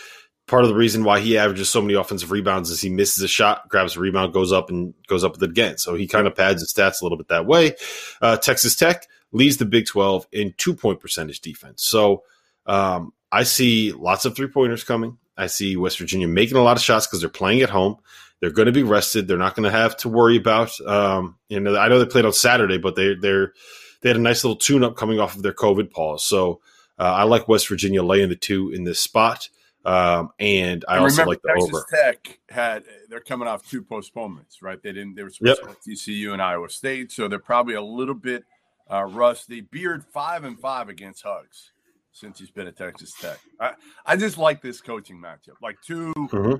part 0.46 0.64
of 0.64 0.68
the 0.68 0.76
reason 0.76 1.04
why 1.04 1.20
he 1.20 1.38
averages 1.38 1.68
so 1.68 1.80
many 1.80 1.94
offensive 1.94 2.30
rebounds 2.30 2.70
is 2.70 2.80
he 2.80 2.90
misses 2.90 3.22
a 3.22 3.28
shot, 3.28 3.68
grabs 3.68 3.96
a 3.96 4.00
rebound, 4.00 4.34
goes 4.34 4.52
up 4.52 4.70
and 4.70 4.92
goes 5.06 5.24
up 5.24 5.32
with 5.32 5.42
it 5.42 5.50
again. 5.50 5.78
So 5.78 5.94
he 5.94 6.06
kind 6.06 6.26
of 6.26 6.34
pads 6.34 6.60
his 6.60 6.72
stats 6.72 7.00
a 7.00 7.04
little 7.04 7.18
bit 7.18 7.28
that 7.28 7.46
way. 7.46 7.76
Uh, 8.20 8.36
Texas 8.36 8.74
Tech 8.74 9.06
leads 9.30 9.56
the 9.56 9.64
Big 9.64 9.86
12 9.86 10.26
in 10.32 10.54
two 10.56 10.74
point 10.74 11.00
percentage 11.00 11.40
defense. 11.40 11.82
So 11.84 12.24
um, 12.66 13.12
I 13.32 13.44
see 13.44 13.92
lots 13.92 14.26
of 14.26 14.36
three 14.36 14.48
pointers 14.48 14.84
coming. 14.84 15.16
I 15.38 15.46
see 15.46 15.76
West 15.76 15.98
Virginia 15.98 16.28
making 16.28 16.58
a 16.58 16.62
lot 16.62 16.76
of 16.76 16.82
shots 16.82 17.06
because 17.06 17.20
they're 17.20 17.30
playing 17.30 17.62
at 17.62 17.70
home. 17.70 17.96
They're 18.40 18.50
going 18.50 18.66
to 18.66 18.72
be 18.72 18.82
rested. 18.82 19.26
They're 19.26 19.38
not 19.38 19.56
going 19.56 19.64
to 19.64 19.76
have 19.76 19.96
to 19.98 20.08
worry 20.10 20.36
about. 20.36 20.78
Um, 20.82 21.38
you 21.48 21.58
know, 21.58 21.76
I 21.76 21.88
know 21.88 21.98
they 21.98 22.06
played 22.06 22.26
on 22.26 22.34
Saturday, 22.34 22.76
but 22.76 22.94
they 22.94 23.14
they're 23.14 23.54
they 24.02 24.10
had 24.10 24.16
a 24.16 24.20
nice 24.20 24.44
little 24.44 24.56
tune 24.56 24.84
up 24.84 24.96
coming 24.96 25.18
off 25.18 25.34
of 25.34 25.42
their 25.42 25.54
COVID 25.54 25.90
pause. 25.90 26.22
So 26.22 26.60
uh, 26.98 27.04
I 27.04 27.22
like 27.22 27.48
West 27.48 27.68
Virginia 27.68 28.02
laying 28.02 28.28
the 28.28 28.36
two 28.36 28.70
in 28.70 28.84
this 28.84 29.00
spot. 29.00 29.48
Um, 29.84 30.30
and 30.38 30.84
I 30.86 30.96
and 30.96 31.04
also 31.04 31.24
like 31.24 31.40
the 31.42 31.48
Texas 31.48 31.70
over. 31.74 31.86
Tech 31.90 32.38
had 32.50 32.84
they're 33.08 33.20
coming 33.20 33.48
off 33.48 33.68
two 33.68 33.82
postponements, 33.82 34.60
right? 34.60 34.80
They 34.80 34.92
didn't. 34.92 35.14
They 35.14 35.22
were 35.22 35.30
supposed 35.30 35.60
yep. 35.64 35.80
to 35.80 35.90
TCU 35.90 36.32
and 36.32 36.42
Iowa 36.42 36.68
State, 36.68 37.10
so 37.10 37.28
they're 37.28 37.38
probably 37.38 37.74
a 37.74 37.82
little 37.82 38.14
bit 38.14 38.44
uh, 38.90 39.04
rusty. 39.04 39.62
Beard 39.62 40.04
five 40.04 40.44
and 40.44 40.58
five 40.58 40.88
against 40.88 41.22
Huggs 41.22 41.72
since 42.12 42.38
he's 42.38 42.50
been 42.50 42.66
at 42.66 42.76
Texas 42.76 43.12
Tech. 43.20 43.38
I, 43.58 43.72
I 44.06 44.16
just 44.16 44.38
like 44.38 44.62
this 44.62 44.80
coaching 44.80 45.18
matchup, 45.18 45.56
like 45.62 45.78
2 45.86 46.12
mm-hmm. 46.16 46.54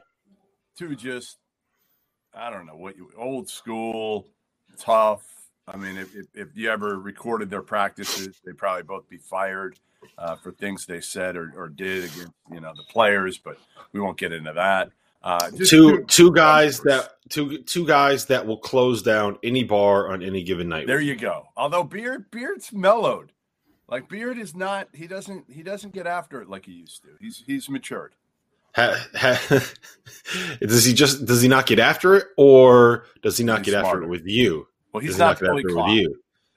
two 0.76 0.96
just 0.96 1.38
I 2.34 2.50
don't 2.50 2.66
know 2.66 2.76
what 2.76 2.96
you 2.96 3.10
old 3.16 3.48
school, 3.48 4.26
tough. 4.78 5.22
I 5.68 5.76
mean, 5.76 5.96
if, 5.96 6.14
if, 6.16 6.26
if 6.34 6.48
you 6.54 6.70
ever 6.70 6.98
recorded 6.98 7.50
their 7.50 7.62
practices, 7.62 8.40
they'd 8.44 8.58
probably 8.58 8.82
both 8.82 9.08
be 9.08 9.18
fired 9.18 9.78
uh, 10.18 10.36
for 10.36 10.52
things 10.52 10.86
they 10.86 11.00
said 11.00 11.36
or, 11.36 11.52
or 11.56 11.68
did 11.68 12.04
against 12.04 12.32
you 12.50 12.60
know 12.60 12.72
the 12.74 12.84
players, 12.90 13.38
but 13.38 13.58
we 13.92 14.00
won't 14.00 14.18
get 14.18 14.32
into 14.32 14.52
that. 14.52 14.90
Uh, 15.22 15.50
two 15.64 16.04
two 16.06 16.32
guys 16.32 16.80
that 16.80 17.10
two 17.28 17.58
two 17.58 17.86
guys 17.86 18.26
that 18.26 18.44
will 18.44 18.56
close 18.56 19.02
down 19.02 19.38
any 19.44 19.62
bar 19.62 20.10
on 20.10 20.22
any 20.22 20.42
given 20.42 20.68
night. 20.68 20.86
There 20.86 21.00
you 21.00 21.14
go. 21.14 21.44
Although 21.56 21.84
Beard 21.84 22.30
Beard's 22.30 22.72
mellowed, 22.72 23.30
like 23.92 24.08
Beard 24.08 24.38
is 24.38 24.56
not. 24.56 24.88
He 24.94 25.06
doesn't 25.06 25.44
he 25.52 25.62
doesn't 25.62 25.92
get 25.92 26.06
after 26.06 26.40
it 26.40 26.48
like 26.48 26.64
he 26.64 26.72
used 26.72 27.02
to. 27.02 27.10
He's 27.20 27.44
he's 27.46 27.68
matured. 27.68 28.14
Ha, 28.74 29.06
ha, 29.14 29.60
does 30.60 30.84
he 30.86 30.94
just 30.94 31.26
does 31.26 31.42
he 31.42 31.48
not 31.48 31.66
get 31.66 31.78
after 31.78 32.14
it, 32.14 32.28
or 32.38 33.04
does 33.22 33.36
he 33.36 33.44
not 33.44 33.58
he's 33.58 33.66
get 33.66 33.80
smarter. 33.80 33.88
after 33.88 34.02
it 34.04 34.08
with 34.08 34.26
you? 34.26 34.66
Well, 34.92 35.02
he's 35.02 35.18
not, 35.18 35.40
not 35.40 35.40
Billy 35.40 35.62
Clyde. 35.62 36.06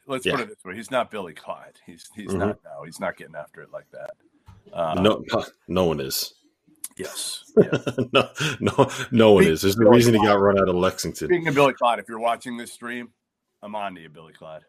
Let's 0.07 0.25
yeah. 0.25 0.31
put 0.31 0.41
it 0.41 0.47
this 0.47 0.63
way: 0.63 0.75
he's 0.75 0.89
not 0.89 1.11
Billy 1.11 1.33
Clyde. 1.33 1.73
He's 1.85 2.07
he's 2.15 2.29
mm-hmm. 2.29 2.39
not. 2.39 2.59
No, 2.63 2.83
he's 2.85 3.01
not 3.01 3.17
getting 3.17 3.35
after 3.35 3.61
it 3.61 3.69
like 3.73 3.91
that. 3.91 4.11
Uh, 4.71 4.93
no, 5.01 5.23
no 5.67 5.85
one 5.85 5.99
is. 5.99 6.33
Yes. 6.97 7.41
Yeah. 7.57 7.77
no, 8.11 8.29
no, 8.59 8.91
no 9.11 9.31
one 9.31 9.45
is. 9.45 9.61
There's 9.61 9.77
no 9.77 9.89
reason 9.89 10.13
Clyde. 10.13 10.27
he 10.27 10.27
got 10.27 10.41
run 10.41 10.59
out 10.59 10.67
of 10.67 10.75
Lexington. 10.75 11.29
Speaking 11.29 11.47
of 11.47 11.55
Billy 11.55 11.73
Clyde, 11.73 11.99
if 11.99 12.09
you're 12.09 12.19
watching 12.19 12.57
this 12.57 12.73
stream, 12.73 13.13
I'm 13.63 13.75
on 13.75 13.95
to 13.95 14.01
you, 14.01 14.09
Billy 14.09 14.33
Clyde. 14.33 14.63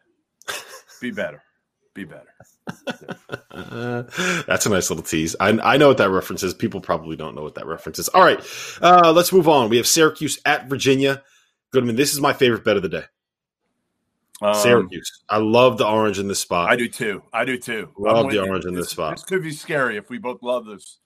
Be 1.01 1.11
better. 1.11 1.43
Be 1.97 2.03
better. 2.03 2.29
uh, 3.49 4.03
that's 4.45 4.67
a 4.67 4.69
nice 4.69 4.91
little 4.91 5.03
tease. 5.03 5.35
I, 5.39 5.49
I 5.49 5.77
know 5.77 5.87
what 5.87 5.97
that 5.97 6.11
reference 6.11 6.43
is. 6.43 6.53
People 6.53 6.79
probably 6.79 7.15
don't 7.15 7.33
know 7.33 7.41
what 7.41 7.55
that 7.55 7.65
reference 7.65 7.97
is. 7.97 8.07
All 8.09 8.21
right, 8.21 8.39
uh, 8.83 9.11
let's 9.13 9.33
move 9.33 9.49
on. 9.49 9.69
We 9.69 9.77
have 9.77 9.87
Syracuse 9.87 10.39
at 10.45 10.69
Virginia. 10.69 11.23
Goodman, 11.71 11.95
this 11.95 12.13
is 12.13 12.21
my 12.21 12.33
favorite 12.33 12.63
bet 12.63 12.75
of 12.75 12.83
the 12.83 12.89
day. 12.89 13.03
Um, 14.43 14.53
Syracuse. 14.53 15.23
I 15.27 15.39
love 15.39 15.79
the 15.79 15.87
orange 15.87 16.19
in 16.19 16.27
this 16.27 16.39
spot. 16.39 16.69
I 16.69 16.75
do 16.75 16.87
too. 16.87 17.23
I 17.33 17.45
do 17.45 17.57
too. 17.57 17.91
I 17.97 18.11
love 18.11 18.29
the 18.29 18.43
orange 18.43 18.65
in 18.65 18.75
this, 18.75 18.83
this 18.85 18.91
spot. 18.91 19.15
This 19.15 19.25
could 19.25 19.41
be 19.41 19.53
scary 19.53 19.97
if 19.97 20.11
we 20.11 20.19
both 20.19 20.43
love 20.43 20.67
this 20.67 20.99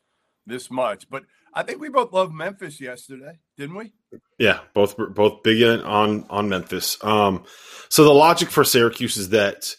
this 0.45 0.69
much, 0.69 1.09
but 1.09 1.23
I 1.53 1.63
think 1.63 1.79
we 1.79 1.87
both 1.87 2.11
loved 2.11 2.33
Memphis 2.33 2.81
yesterday, 2.81 3.39
didn't 3.57 3.77
we? 3.77 3.93
Yeah, 4.37 4.59
both 4.73 4.97
both 4.97 5.41
big 5.41 5.63
on 5.63 6.25
on 6.29 6.49
Memphis. 6.49 7.01
Um, 7.01 7.45
so 7.87 8.03
the 8.03 8.13
logic 8.13 8.49
for 8.49 8.65
Syracuse 8.65 9.15
is 9.15 9.29
that 9.29 9.73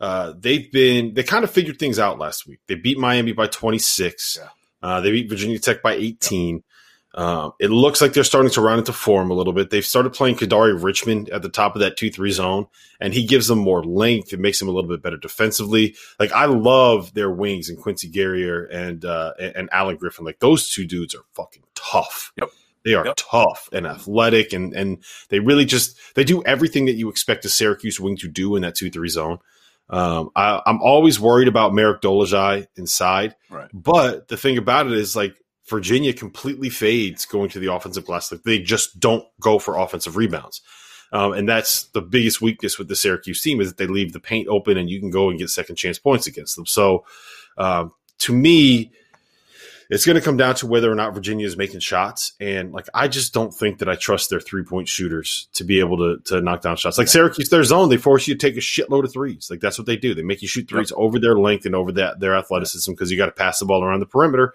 uh, 0.00 0.34
they've 0.38 0.70
been 0.70 1.14
they 1.14 1.22
kind 1.22 1.44
of 1.44 1.50
figured 1.50 1.78
things 1.78 1.98
out 1.98 2.18
last 2.18 2.46
week. 2.46 2.60
They 2.66 2.74
beat 2.74 2.98
Miami 2.98 3.32
by 3.32 3.46
26. 3.46 4.38
Yeah. 4.40 4.48
Uh, 4.82 5.00
they 5.00 5.10
beat 5.10 5.28
Virginia 5.28 5.58
Tech 5.58 5.82
by 5.82 5.94
18. 5.94 6.62
Um, 7.16 7.52
it 7.58 7.70
looks 7.70 8.02
like 8.02 8.12
they're 8.12 8.24
starting 8.24 8.50
to 8.52 8.60
run 8.60 8.78
into 8.78 8.92
form 8.92 9.30
a 9.30 9.34
little 9.34 9.54
bit. 9.54 9.70
They've 9.70 9.84
started 9.84 10.12
playing 10.12 10.36
Kadary 10.36 10.80
Richmond 10.80 11.30
at 11.30 11.40
the 11.40 11.48
top 11.48 11.74
of 11.74 11.80
that 11.80 11.96
2 11.96 12.10
3 12.10 12.30
zone, 12.30 12.66
and 13.00 13.14
he 13.14 13.26
gives 13.26 13.48
them 13.48 13.58
more 13.58 13.82
length. 13.82 14.34
It 14.34 14.40
makes 14.40 14.58
them 14.58 14.68
a 14.68 14.72
little 14.72 14.90
bit 14.90 15.02
better 15.02 15.16
defensively. 15.16 15.96
Like, 16.20 16.30
I 16.32 16.44
love 16.44 17.14
their 17.14 17.30
wings 17.30 17.70
and 17.70 17.78
Quincy 17.78 18.08
Guerrier 18.08 18.64
and, 18.66 19.02
uh, 19.02 19.32
and 19.38 19.70
Alan 19.72 19.96
Griffin. 19.96 20.26
Like, 20.26 20.40
those 20.40 20.68
two 20.68 20.86
dudes 20.86 21.14
are 21.14 21.24
fucking 21.32 21.62
tough. 21.74 22.32
Yep. 22.36 22.50
They 22.84 22.94
are 22.94 23.06
yep. 23.06 23.14
tough 23.16 23.70
and 23.72 23.86
athletic, 23.86 24.52
and, 24.52 24.74
and 24.74 25.02
they 25.30 25.40
really 25.40 25.64
just 25.64 25.98
they 26.14 26.22
do 26.22 26.44
everything 26.44 26.84
that 26.84 26.94
you 26.96 27.08
expect 27.08 27.44
a 27.46 27.48
Syracuse 27.48 27.98
wing 27.98 28.16
to 28.18 28.28
do 28.28 28.54
in 28.56 28.62
that 28.62 28.74
2 28.74 28.90
3 28.90 29.08
zone. 29.08 29.38
Um, 29.88 30.30
I, 30.34 30.62
am 30.66 30.80
always 30.82 31.20
worried 31.20 31.48
about 31.48 31.74
Marek 31.74 32.00
Dolezaj 32.00 32.66
inside, 32.76 33.36
right. 33.50 33.70
but 33.72 34.28
the 34.28 34.36
thing 34.36 34.58
about 34.58 34.86
it 34.86 34.92
is 34.92 35.14
like 35.14 35.36
Virginia 35.68 36.12
completely 36.12 36.70
fades 36.70 37.24
going 37.24 37.50
to 37.50 37.58
the 37.58 37.72
offensive 37.72 38.04
glass. 38.04 38.30
Like 38.30 38.42
they 38.42 38.58
just 38.58 38.98
don't 38.98 39.24
go 39.40 39.58
for 39.58 39.76
offensive 39.76 40.16
rebounds. 40.16 40.60
Um, 41.12 41.32
and 41.32 41.48
that's 41.48 41.84
the 41.88 42.02
biggest 42.02 42.40
weakness 42.40 42.78
with 42.78 42.88
the 42.88 42.96
Syracuse 42.96 43.40
team 43.40 43.60
is 43.60 43.68
that 43.68 43.76
they 43.76 43.86
leave 43.86 44.12
the 44.12 44.20
paint 44.20 44.48
open 44.48 44.76
and 44.76 44.90
you 44.90 44.98
can 45.00 45.10
go 45.10 45.30
and 45.30 45.38
get 45.38 45.50
second 45.50 45.76
chance 45.76 45.98
points 45.98 46.26
against 46.26 46.56
them. 46.56 46.66
So 46.66 47.04
um, 47.58 47.92
to 48.18 48.32
me, 48.32 48.92
it's 49.88 50.04
going 50.04 50.16
to 50.16 50.22
come 50.22 50.36
down 50.36 50.54
to 50.56 50.66
whether 50.66 50.90
or 50.90 50.94
not 50.94 51.14
Virginia 51.14 51.46
is 51.46 51.56
making 51.56 51.80
shots. 51.80 52.32
And 52.40 52.72
like, 52.72 52.88
I 52.92 53.08
just 53.08 53.32
don't 53.32 53.52
think 53.52 53.78
that 53.78 53.88
I 53.88 53.94
trust 53.94 54.30
their 54.30 54.40
three 54.40 54.64
point 54.64 54.88
shooters 54.88 55.48
to 55.54 55.64
be 55.64 55.80
able 55.80 55.96
to, 55.98 56.18
to 56.26 56.40
knock 56.40 56.62
down 56.62 56.76
shots. 56.76 56.98
Like 56.98 57.08
Syracuse, 57.08 57.48
their 57.48 57.64
zone, 57.64 57.88
they 57.88 57.96
force 57.96 58.26
you 58.26 58.34
to 58.34 58.38
take 58.38 58.56
a 58.56 58.60
shitload 58.60 59.04
of 59.04 59.12
threes. 59.12 59.48
Like 59.50 59.60
that's 59.60 59.78
what 59.78 59.86
they 59.86 59.96
do. 59.96 60.14
They 60.14 60.22
make 60.22 60.42
you 60.42 60.48
shoot 60.48 60.68
threes 60.68 60.90
yep. 60.90 60.98
over 60.98 61.18
their 61.18 61.38
length 61.38 61.66
and 61.66 61.74
over 61.74 61.92
that 61.92 62.20
their 62.20 62.36
athleticism 62.36 62.92
because 62.92 63.10
you 63.10 63.16
got 63.16 63.26
to 63.26 63.32
pass 63.32 63.58
the 63.58 63.66
ball 63.66 63.84
around 63.84 64.00
the 64.00 64.06
perimeter. 64.06 64.54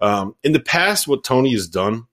Um, 0.00 0.34
in 0.42 0.52
the 0.52 0.60
past, 0.60 1.06
what 1.06 1.24
Tony 1.24 1.52
has 1.52 1.68
done 1.68 2.06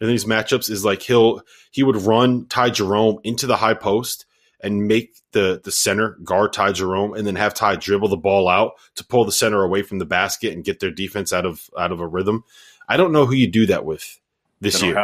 in 0.00 0.08
these 0.08 0.24
matchups 0.24 0.70
is 0.70 0.84
like 0.84 1.02
he'll 1.02 1.42
he 1.70 1.82
would 1.82 1.96
run 1.96 2.46
Ty 2.46 2.70
Jerome 2.70 3.18
into 3.24 3.46
the 3.46 3.56
high 3.56 3.74
post 3.74 4.26
and 4.62 4.86
make 4.86 5.14
the 5.32 5.60
the 5.62 5.72
center 5.72 6.18
guard 6.24 6.52
Ty 6.52 6.72
Jerome 6.72 7.14
and 7.14 7.26
then 7.26 7.36
have 7.36 7.54
Ty 7.54 7.76
dribble 7.76 8.08
the 8.08 8.16
ball 8.16 8.48
out 8.48 8.72
to 8.96 9.04
pull 9.04 9.24
the 9.24 9.32
center 9.32 9.62
away 9.62 9.82
from 9.82 9.98
the 9.98 10.06
basket 10.06 10.52
and 10.52 10.64
get 10.64 10.80
their 10.80 10.90
defense 10.90 11.32
out 11.32 11.46
of 11.46 11.68
out 11.78 11.92
of 11.92 12.00
a 12.00 12.06
rhythm. 12.06 12.44
I 12.88 12.96
don't 12.96 13.12
know 13.12 13.26
who 13.26 13.34
you 13.34 13.50
do 13.50 13.66
that 13.66 13.84
with 13.84 14.18
this 14.60 14.82
year. 14.82 14.94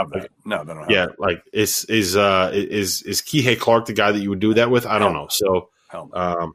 no, 0.45 0.65
they 0.65 0.75
don't. 0.75 0.91
yeah, 0.91 1.07
that. 1.07 1.21
like 1.21 1.43
is 1.53 1.85
is 1.87 2.17
uh 2.17 2.51
is 2.53 3.03
is 3.03 3.23
Kihei 3.23 3.59
Clark 3.59 3.87
the 3.87 3.93
guy 3.93 4.13
that 4.13 4.21
you 4.21 4.31
would 4.31 4.41
do 4.41 4.55
that 4.55 4.71
with? 4.71 4.87
I 4.87 4.99
don't 4.99 5.13
know. 5.13 5.29
So 5.31 5.71
um, 5.93 6.55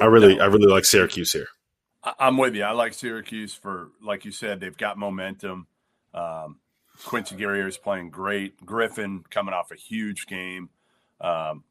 I 0.00 0.06
really 0.06 0.40
I 0.40 0.46
really 0.46 0.66
like 0.66 0.84
Syracuse 0.84 1.32
here. 1.32 1.48
I'm 2.18 2.36
with 2.36 2.54
you. 2.54 2.62
I 2.62 2.72
like 2.72 2.94
Syracuse 2.94 3.54
for, 3.54 3.90
like 4.02 4.24
you 4.24 4.32
said, 4.32 4.60
they've 4.60 4.76
got 4.76 4.96
momentum. 4.96 5.66
Um, 6.14 6.58
Quincy 7.04 7.36
Guerrier 7.36 7.66
is 7.66 7.76
playing 7.76 8.10
great. 8.10 8.64
Griffin 8.64 9.24
coming 9.30 9.52
off 9.52 9.70
a 9.70 9.76
huge 9.76 10.26
game. 10.26 10.70
Um, 11.20 11.64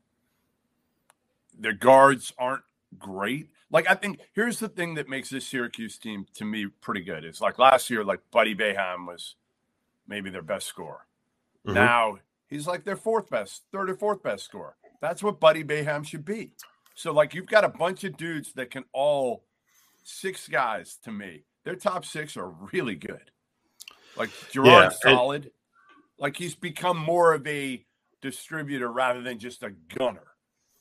their 1.60 1.74
guards 1.74 2.34
aren't 2.38 2.64
great. 2.98 3.50
Like 3.72 3.90
I 3.90 3.96
think 3.96 4.20
here's 4.34 4.60
the 4.60 4.70
thing 4.70 4.96
that 4.96 5.10
makes 5.10 5.30
this 5.30 5.46
Syracuse 5.46 5.98
team 5.98 6.26
to 6.36 6.46
me 6.46 6.68
pretty 6.82 7.02
good. 7.02 7.24
It's 7.24 7.42
like 7.42 7.60
last 7.60 7.90
year, 7.90 8.04
like 8.04 8.22
Buddy 8.32 8.56
Boeheim 8.56 9.06
was 9.06 9.36
maybe 10.08 10.30
their 10.30 10.42
best 10.42 10.68
scorer. 10.68 11.06
Mm-hmm. 11.68 11.76
Now 11.76 12.18
he's 12.48 12.66
like 12.66 12.84
their 12.84 12.98
fourth 12.98 13.30
best, 13.30 13.64
third 13.72 13.90
or 13.90 13.96
fourth 13.96 14.24
best 14.24 14.46
scorer. 14.46 14.76
That's 15.02 15.22
what 15.22 15.40
Buddy 15.40 15.64
Boeheim 15.64 16.06
should 16.06 16.26
be. 16.26 16.54
So 16.96 17.14
like 17.14 17.34
you've 17.34 17.48
got 17.48 17.64
a 17.64 17.70
bunch 17.70 18.04
of 18.04 18.18
dudes 18.18 18.54
that 18.54 18.72
can 18.72 18.86
all 18.92 19.44
six 20.04 20.48
guys 20.48 20.98
to 21.04 21.12
me. 21.12 21.44
Their 21.64 21.76
top 21.76 22.06
six 22.06 22.36
are 22.38 22.50
really 22.74 22.96
good. 22.96 23.32
Like 24.18 24.30
Girard, 24.52 24.92
yeah, 25.06 25.14
solid. 25.14 25.52
Like 26.18 26.36
he's 26.36 26.56
become 26.56 26.98
more 26.98 27.34
of 27.34 27.46
a 27.46 27.86
distributor 28.22 28.92
rather 28.92 29.22
than 29.22 29.40
just 29.40 29.64
a 29.64 29.70
gunner. 29.96 30.29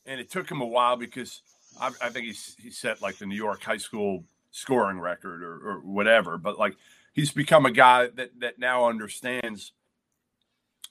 And 0.09 0.21
it 0.21 0.31
took 0.31 0.51
him 0.51 0.61
a 0.61 0.67
while 0.67 0.97
because 0.97 1.43
I, 1.81 1.91
I 2.03 2.09
think 2.09 2.27
he's 2.27 2.57
he 2.61 2.71
set 2.71 3.01
like 3.03 3.19
the 3.19 3.27
New 3.27 3.37
York 3.37 3.63
high 3.63 3.77
school 3.77 4.25
scoring 4.51 4.99
record 4.99 5.43
or, 5.43 5.55
or 5.55 5.79
whatever. 5.81 6.39
But 6.39 6.59
like 6.59 6.77
he's 7.13 7.31
become 7.31 7.67
a 7.67 7.71
guy 7.71 8.09
that 8.17 8.41
that 8.41 8.59
now 8.59 8.89
understands 8.89 9.73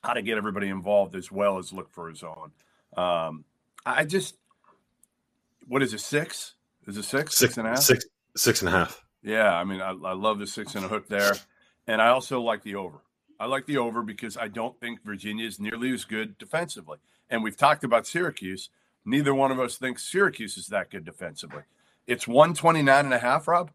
how 0.04 0.14
to 0.14 0.22
get 0.22 0.38
everybody 0.38 0.70
involved 0.70 1.16
as 1.16 1.32
well 1.32 1.58
as 1.58 1.74
look 1.74 1.92
for 1.92 2.10
his 2.10 2.24
own. 2.24 2.52
Um, 2.96 3.44
I 3.86 4.06
just 4.06 4.36
what 5.68 5.84
is 5.84 5.94
it 5.94 6.00
six? 6.00 6.54
Is 6.86 6.98
it 6.98 7.04
six? 7.04 7.36
Six, 7.36 7.38
six 7.38 7.58
and 7.58 7.68
a 7.68 7.72
half? 7.72 7.80
Six 7.80 8.06
Six 8.38 8.62
and 8.62 8.70
a 8.70 8.72
half. 8.72 9.04
Yeah, 9.24 9.52
I 9.54 9.64
mean, 9.64 9.82
I, 9.82 9.90
I 9.90 10.14
love 10.14 10.38
the 10.38 10.46
six 10.46 10.76
and 10.76 10.86
a 10.86 10.88
hook 10.88 11.08
there, 11.08 11.34
and 11.88 12.02
I 12.02 12.10
also 12.10 12.40
like 12.40 12.62
the 12.62 12.76
over. 12.76 13.00
I 13.40 13.48
like 13.48 13.66
the 13.66 13.80
over 13.80 14.04
because 14.04 14.38
I 14.38 14.48
don't 14.48 14.80
think 14.80 15.04
Virginia 15.04 15.46
is 15.46 15.60
nearly 15.60 15.92
as 15.92 16.06
good 16.06 16.38
defensively. 16.38 17.00
And 17.30 17.44
we've 17.44 17.58
talked 17.58 17.84
about 17.84 18.08
Syracuse. 18.08 18.70
Neither 19.08 19.34
one 19.34 19.52
of 19.52 19.60
us 19.60 19.78
thinks 19.78 20.04
Syracuse 20.04 20.58
is 20.58 20.68
that 20.68 20.92
good 20.92 21.06
defensively. 21.06 21.62
It's 22.08 22.28
129 22.28 23.06
and 23.06 23.14
a 23.14 23.18
half, 23.18 23.48
Rob. 23.48 23.72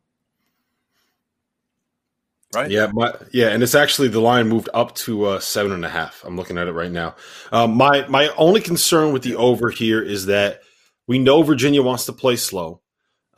Right? 2.55 2.71
Yeah, 2.71 2.91
my, 2.93 3.15
yeah, 3.33 3.49
and 3.49 3.63
it's 3.63 3.75
actually 3.75 4.09
the 4.09 4.21
line 4.21 4.47
moved 4.47 4.69
up 4.75 4.95
to 4.97 5.25
uh, 5.25 5.41
seven 5.41 5.73
and 5.73 5.87
a 5.87 5.89
half. 5.89 6.23
I'm 6.27 6.37
looking 6.37 6.59
at 6.59 6.69
it 6.69 6.73
right 6.73 6.93
now. 6.93 7.17
Um, 7.51 7.75
my 7.79 8.07
my 8.09 8.29
only 8.37 8.61
concern 8.61 9.15
with 9.15 9.23
the 9.23 9.37
over 9.37 9.71
here 9.71 10.03
is 10.03 10.27
that 10.27 10.61
we 11.07 11.19
know 11.19 11.43
Virginia 11.43 11.83
wants 11.83 12.05
to 12.07 12.13
play 12.13 12.37
slow. 12.37 12.83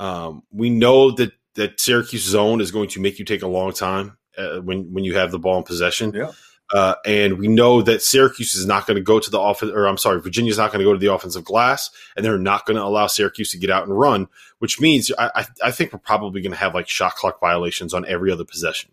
Um, 0.01 0.43
we 0.51 0.69
know 0.69 1.13
that 1.13 1.31
that 1.55 1.81
Syracuse 1.81 2.25
zone 2.25 2.61
is 2.61 2.73
going 2.73 2.89
to 2.89 3.01
make 3.01 3.21
you 3.21 3.25
take 3.25 3.43
a 3.43 3.47
long 3.47 3.73
time 3.73 4.19
uh, 4.37 4.59
when 4.59 4.93
when 4.93 5.05
you 5.05 5.15
have 5.15 5.31
the 5.31 5.39
ball 5.39 5.59
in 5.59 5.63
possession. 5.63 6.13
Yeah. 6.13 6.33
Uh, 6.73 6.95
and 7.05 7.39
we 7.39 7.47
know 7.47 7.83
that 7.83 8.03
Syracuse 8.03 8.55
is 8.55 8.67
not 8.67 8.87
going 8.87 8.97
to 8.97 9.03
go 9.03 9.21
to 9.21 9.31
the 9.31 9.41
offense, 9.41 9.71
or 9.73 9.87
I'm 9.87 9.99
sorry, 9.99 10.21
Virginia's 10.21 10.59
not 10.59 10.73
going 10.73 10.81
to 10.81 10.85
go 10.85 10.93
to 10.93 10.99
the 10.99 11.13
offensive 11.13 11.45
glass, 11.45 11.91
and 12.17 12.25
they're 12.25 12.39
not 12.39 12.67
going 12.67 12.77
to 12.77 12.83
allow 12.83 13.07
Syracuse 13.07 13.51
to 13.51 13.59
get 13.59 13.71
out 13.71 13.85
and 13.85 13.97
run, 13.97 14.29
which 14.59 14.81
means 14.81 15.13
I, 15.19 15.31
I, 15.35 15.47
I 15.65 15.71
think 15.71 15.93
we're 15.93 15.99
probably 15.99 16.41
going 16.41 16.53
to 16.53 16.59
have 16.59 16.75
like 16.75 16.89
shot 16.89 17.17
clock 17.17 17.39
violations 17.39 17.93
on 17.93 18.07
every 18.07 18.33
other 18.33 18.45
possession. 18.45 18.91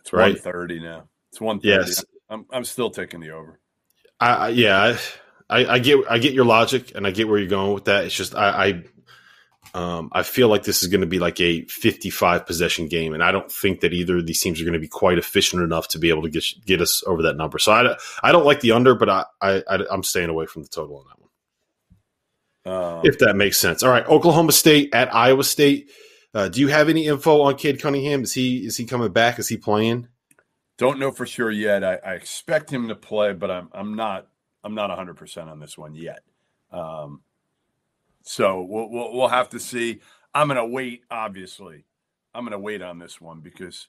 It's 0.00 0.12
right? 0.12 0.32
130 0.32 0.80
now. 0.80 1.08
It's 1.30 1.40
130. 1.40 1.88
Yes. 1.88 2.04
I'm, 2.30 2.46
I'm 2.50 2.64
still 2.64 2.90
taking 2.90 3.20
the 3.20 3.30
over. 3.30 3.58
I, 4.18 4.32
I 4.32 4.48
yeah, 4.50 4.96
I, 5.48 5.66
I, 5.66 5.78
get 5.78 5.98
I 6.08 6.18
get 6.18 6.32
your 6.32 6.44
logic 6.44 6.92
and 6.94 7.06
I 7.06 7.10
get 7.10 7.28
where 7.28 7.38
you're 7.38 7.48
going 7.48 7.74
with 7.74 7.86
that. 7.86 8.04
It's 8.04 8.14
just 8.14 8.34
I, 8.34 8.66
I 8.66 8.84
um, 9.74 10.10
I 10.12 10.22
feel 10.22 10.48
like 10.48 10.64
this 10.64 10.82
is 10.82 10.88
going 10.88 11.02
to 11.02 11.06
be 11.06 11.18
like 11.18 11.40
a 11.40 11.62
55 11.66 12.46
possession 12.46 12.88
game, 12.88 13.14
and 13.14 13.22
I 13.22 13.30
don't 13.30 13.50
think 13.50 13.80
that 13.80 13.92
either 13.92 14.18
of 14.18 14.26
these 14.26 14.40
teams 14.40 14.60
are 14.60 14.64
going 14.64 14.74
to 14.74 14.80
be 14.80 14.88
quite 14.88 15.18
efficient 15.18 15.62
enough 15.62 15.88
to 15.88 15.98
be 15.98 16.08
able 16.08 16.22
to 16.22 16.30
get 16.30 16.44
get 16.66 16.80
us 16.80 17.02
over 17.06 17.22
that 17.22 17.36
number. 17.36 17.58
So 17.58 17.72
I, 17.72 17.96
I 18.22 18.32
don't 18.32 18.44
like 18.44 18.60
the 18.60 18.72
under, 18.72 18.94
but 18.94 19.08
I, 19.08 19.24
I 19.40 19.62
I'm 19.90 20.02
staying 20.02 20.28
away 20.28 20.46
from 20.46 20.62
the 20.62 20.68
total 20.68 20.98
on 20.98 21.04
that 21.08 21.20
one. 21.20 22.98
Um, 22.98 23.00
if 23.04 23.18
that 23.20 23.36
makes 23.36 23.58
sense. 23.58 23.82
All 23.82 23.90
right, 23.90 24.06
Oklahoma 24.06 24.52
State 24.52 24.92
at 24.92 25.14
Iowa 25.14 25.44
State. 25.44 25.90
Uh, 26.34 26.48
do 26.48 26.60
you 26.60 26.68
have 26.68 26.88
any 26.88 27.06
info 27.06 27.42
on 27.42 27.56
Cade 27.56 27.80
Cunningham? 27.80 28.22
Is 28.22 28.32
he 28.32 28.66
is 28.66 28.76
he 28.76 28.86
coming 28.86 29.12
back? 29.12 29.38
Is 29.38 29.48
he 29.48 29.56
playing? 29.56 30.08
Don't 30.78 30.98
know 30.98 31.12
for 31.12 31.26
sure 31.26 31.50
yet. 31.50 31.84
I, 31.84 31.96
I 31.96 32.14
expect 32.14 32.70
him 32.70 32.88
to 32.88 32.96
play, 32.96 33.34
but 33.34 33.50
I'm 33.50 33.68
I'm 33.72 33.94
not 33.94 34.26
I'm 34.64 34.74
not 34.74 34.88
100 34.88 35.14
percent 35.14 35.48
on 35.48 35.60
this 35.60 35.78
one 35.78 35.94
yet. 35.94 36.22
Um, 36.72 37.22
so 38.30 38.62
we'll, 38.62 38.88
we'll, 38.88 39.12
we'll 39.12 39.28
have 39.28 39.48
to 39.48 39.58
see. 39.58 39.98
I'm 40.32 40.46
going 40.46 40.56
to 40.56 40.64
wait. 40.64 41.02
Obviously, 41.10 41.84
I'm 42.32 42.44
going 42.44 42.52
to 42.52 42.60
wait 42.60 42.80
on 42.80 43.00
this 43.00 43.20
one 43.20 43.40
because 43.40 43.88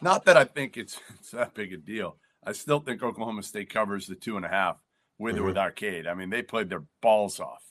not 0.00 0.24
that 0.24 0.38
I 0.38 0.44
think 0.44 0.78
it's 0.78 0.98
it's 1.14 1.32
that 1.32 1.52
big 1.52 1.74
a 1.74 1.76
deal. 1.76 2.16
I 2.42 2.52
still 2.52 2.80
think 2.80 3.02
Oklahoma 3.02 3.42
State 3.42 3.68
covers 3.68 4.06
the 4.06 4.14
two 4.14 4.38
and 4.38 4.46
a 4.46 4.48
half 4.48 4.78
with 5.18 5.34
mm-hmm. 5.34 5.44
or 5.44 5.48
without 5.48 5.76
Cade. 5.76 6.06
I 6.06 6.14
mean, 6.14 6.30
they 6.30 6.40
played 6.40 6.70
their 6.70 6.84
balls 7.02 7.40
off 7.40 7.62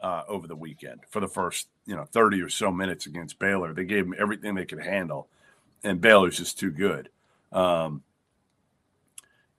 uh, 0.00 0.22
over 0.26 0.48
the 0.48 0.56
weekend 0.56 1.02
for 1.08 1.20
the 1.20 1.28
first 1.28 1.68
you 1.86 1.94
know 1.94 2.04
30 2.04 2.42
or 2.42 2.48
so 2.48 2.72
minutes 2.72 3.06
against 3.06 3.38
Baylor. 3.38 3.72
They 3.72 3.84
gave 3.84 4.06
them 4.06 4.16
everything 4.18 4.56
they 4.56 4.66
could 4.66 4.82
handle, 4.82 5.28
and 5.84 6.00
Baylor's 6.00 6.38
just 6.38 6.58
too 6.58 6.72
good. 6.72 7.10
Um, 7.52 8.02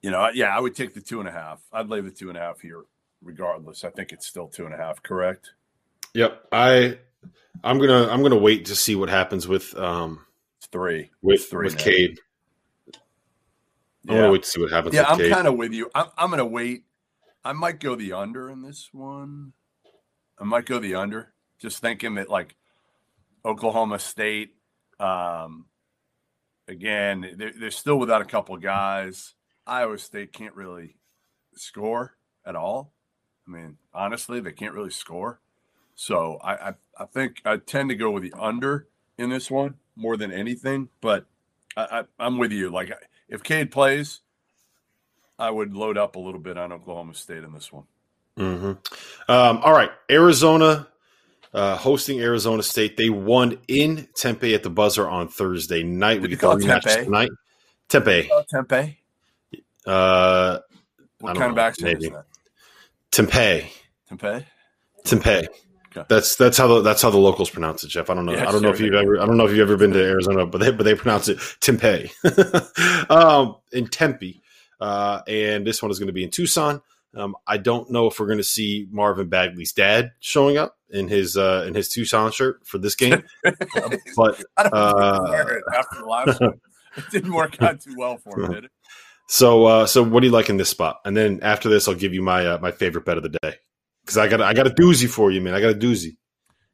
you 0.02 0.12
know, 0.12 0.30
yeah, 0.34 0.54
I 0.54 0.60
would 0.60 0.76
take 0.76 0.94
the 0.94 1.00
two 1.00 1.22
and 1.22 1.30
a 1.30 1.32
half. 1.32 1.62
I'd 1.72 1.88
lay 1.88 2.02
the 2.02 2.12
two 2.12 2.28
and 2.28 2.38
a 2.38 2.42
half 2.42 2.60
here, 2.60 2.84
regardless. 3.24 3.86
I 3.86 3.92
think 3.92 4.12
it's 4.12 4.28
still 4.28 4.50
two 4.50 4.66
and 4.66 4.74
a 4.74 4.78
half. 4.78 5.02
Correct. 5.02 5.52
Yep. 6.14 6.48
I 6.52 6.98
I'm 7.64 7.80
gonna 7.80 8.08
I'm 8.08 8.22
gonna 8.22 8.38
wait 8.38 8.66
to 8.66 8.76
see 8.76 8.96
what 8.96 9.10
happens 9.10 9.48
with 9.48 9.78
um 9.78 10.26
three 10.72 11.10
with 11.22 11.46
three 11.46 11.66
with. 11.66 11.78
Cade. 11.78 12.20
I'm 14.08 14.16
yeah. 14.16 14.22
gonna 14.22 14.32
wait 14.32 14.44
to 14.44 14.50
see 14.50 14.62
what 14.62 14.72
happens. 14.72 14.96
Yeah, 14.96 15.06
I'm 15.08 15.20
kind 15.30 15.48
of 15.48 15.56
with 15.56 15.74
you. 15.74 15.90
I'm, 15.94 16.08
I'm 16.18 16.30
gonna 16.30 16.46
wait. 16.46 16.84
I 17.44 17.54
might 17.54 17.80
go 17.80 17.96
the 17.96 18.14
under 18.14 18.50
in 18.50 18.62
this 18.62 18.90
one. 18.92 19.54
I 20.40 20.44
might 20.46 20.66
go 20.66 20.80
the 20.80 20.96
under. 20.96 21.34
Just 21.60 21.80
thinking 21.80 22.16
that 22.16 22.30
like 22.30 22.56
Oklahoma 23.44 24.00
State, 24.00 24.56
um, 25.00 25.66
again, 26.68 27.36
they're, 27.38 27.52
they're 27.58 27.72
still 27.72 28.00
without 28.00 28.22
a 28.22 28.26
couple 28.26 28.56
guys. 28.58 29.36
Iowa 29.68 29.98
State 29.98 30.32
can't 30.32 30.56
really 30.56 30.96
score 31.56 32.16
at 32.46 32.56
all. 32.56 32.94
I 33.48 33.52
mean, 33.52 33.78
honestly, 33.94 34.40
they 34.40 34.52
can't 34.52 34.74
really 34.74 34.92
score. 34.92 35.42
So 36.00 36.40
I, 36.42 36.70
I, 36.70 36.74
I 36.98 37.06
think 37.08 37.42
I 37.44 37.58
tend 37.58 37.90
to 37.90 37.96
go 37.96 38.10
with 38.10 38.24
the 38.24 38.32
under 38.40 38.88
in 39.18 39.30
this 39.30 39.52
one 39.52 39.76
more 39.98 40.16
than 40.16 40.32
anything. 40.32 40.88
But 41.02 41.26
I, 41.76 42.06
I, 42.20 42.26
am 42.26 42.38
with 42.38 42.54
you. 42.54 42.70
Like 42.70 42.94
if 43.28 43.44
Cade 43.44 43.70
plays, 43.70 44.22
I 45.38 45.52
would 45.52 45.74
load 45.74 45.98
up 45.98 46.16
a 46.16 46.20
little 46.20 46.40
bit 46.40 46.58
on 46.58 46.72
Oklahoma 46.72 47.16
State 47.16 47.44
in 47.44 47.52
this 47.52 47.74
one. 47.74 47.84
Mm-hmm. 48.38 48.72
Um, 49.30 49.58
all 49.58 49.74
right, 49.74 49.92
Arizona 50.10 50.88
uh, 51.54 51.76
hosting 51.76 52.22
Arizona 52.22 52.64
State. 52.64 52.96
They 52.96 53.10
won 53.10 53.58
in 53.68 54.08
Tempe 54.16 54.56
at 54.56 54.64
the 54.64 54.70
buzzer 54.70 55.06
on 55.06 55.28
Thursday 55.28 55.84
night. 55.84 56.22
Did 56.22 56.32
we 56.32 56.38
call 56.38 56.58
Tempe 56.58 57.04
tonight. 57.04 57.32
Tempe. 57.90 58.30
Tempe. 58.50 59.00
Uh, 59.86 60.60
what 61.20 61.36
kind 61.36 61.40
know, 61.40 61.50
of 61.50 61.58
accent 61.58 62.00
maybe. 62.00 62.06
is 62.06 62.14
that? 62.14 62.26
Tempe. 63.12 63.70
Tempe. 64.08 64.46
Tempe. 65.04 65.48
Okay. 65.92 66.06
That's 66.08 66.36
that's 66.36 66.58
how 66.58 66.68
the 66.68 66.82
that's 66.82 67.02
how 67.02 67.10
the 67.10 67.18
locals 67.18 67.50
pronounce 67.50 67.84
it, 67.84 67.88
Jeff. 67.88 68.10
I 68.10 68.14
don't 68.14 68.26
know. 68.26 68.34
Yeah, 68.34 68.48
I 68.48 68.52
don't 68.52 68.62
know 68.62 68.70
if 68.70 68.80
you've 68.80 68.94
ever 68.94 69.20
I 69.20 69.26
don't 69.26 69.38
know 69.38 69.46
if 69.46 69.52
you've 69.52 69.68
ever 69.68 69.78
been 69.78 69.92
to 69.92 70.04
Arizona, 70.04 70.46
but 70.46 70.60
they 70.60 70.72
but 70.72 70.84
they 70.84 70.94
pronounce 70.94 71.30
it 71.30 71.40
Tempe. 71.62 72.12
um, 73.10 73.56
in 73.72 73.88
Tempe. 73.88 74.42
Uh, 74.80 75.22
and 75.28 75.68
this 75.68 75.82
one 75.82 75.92
is 75.92 76.00
going 76.00 76.08
to 76.08 76.14
be 76.14 76.24
in 76.24 76.30
Tucson. 76.30 76.82
Um, 77.16 77.36
I 77.48 77.58
don't 77.58 77.90
know 77.90 78.08
if 78.08 78.20
we're 78.20 78.28
going 78.28 78.38
to 78.38 78.44
see 78.44 78.88
Marvin 78.92 79.30
Bagley's 79.30 79.74
dad 79.74 80.12
showing 80.20 80.58
up 80.58 80.78
in 80.92 81.08
his 81.08 81.38
uh, 81.38 81.66
in 81.68 81.74
his 81.74 81.90
Tucson 81.90 82.32
shirt 82.32 82.66
for 82.66 82.78
this 82.78 82.96
game, 82.96 83.24
but 83.44 84.44
uh, 84.58 85.56
after 85.74 86.00
the 86.00 86.06
last 86.06 86.40
one, 86.40 86.62
it 86.96 87.04
didn't 87.12 87.34
work 87.34 87.60
out 87.62 87.82
too 87.82 87.96
well 87.98 88.18
for 88.18 88.40
him, 88.40 88.52
did 88.52 88.66
it? 88.66 88.72
So, 89.28 89.66
uh, 89.66 89.86
so 89.86 90.04
what 90.04 90.22
do 90.22 90.28
you 90.28 90.34
like 90.34 90.50
in 90.50 90.58
this 90.58 90.70
spot? 90.70 91.00
And 91.04 91.18
then 91.18 91.40
after 91.42 91.68
this, 91.68 91.88
I'll 91.88 91.96
give 91.96 92.14
you 92.14 92.22
my 92.22 92.46
uh, 92.46 92.60
my 92.60 92.72
favorite 92.72 93.06
bet 93.06 93.18
of 93.18 93.24
the 93.24 93.38
day 93.42 93.56
because 94.10 94.18
I 94.18 94.28
got 94.28 94.42
I 94.42 94.54
got 94.54 94.66
a 94.66 94.72
doozy 94.72 95.08
for 95.08 95.30
you, 95.30 95.40
man. 95.40 95.54
I 95.54 95.62
got 95.62 95.70
a 95.70 95.78
doozy. 95.78 96.18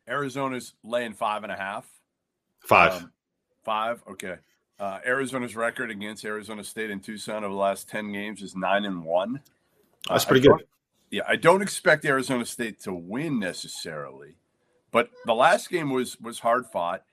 Arizona's 0.07 0.73
laying 0.83 1.13
five 1.13 1.43
and 1.43 1.51
a 1.51 1.57
half. 1.57 1.85
Five. 2.59 2.93
Um, 2.93 3.11
five. 3.65 4.01
Okay. 4.11 4.35
Uh, 4.79 4.99
Arizona's 5.05 5.55
record 5.55 5.91
against 5.91 6.23
Arizona 6.23 6.63
State 6.63 6.91
and 6.91 7.03
Tucson 7.03 7.43
over 7.43 7.53
the 7.53 7.59
last 7.59 7.89
ten 7.89 8.13
games 8.13 8.41
is 8.41 8.55
nine 8.55 8.85
and 8.85 9.03
one. 9.03 9.41
That's 10.07 10.23
pretty 10.23 10.47
good. 10.47 10.65
Yeah, 11.11 11.23
I 11.27 11.35
don't 11.35 11.61
expect 11.61 12.05
Arizona 12.05 12.45
State 12.45 12.79
to 12.81 12.93
win 12.93 13.37
necessarily, 13.37 14.37
but 14.91 15.09
the 15.25 15.35
last 15.35 15.69
game 15.69 15.89
was 15.89 16.17
was 16.21 16.39
hard 16.39 16.65
fought. 16.67 17.03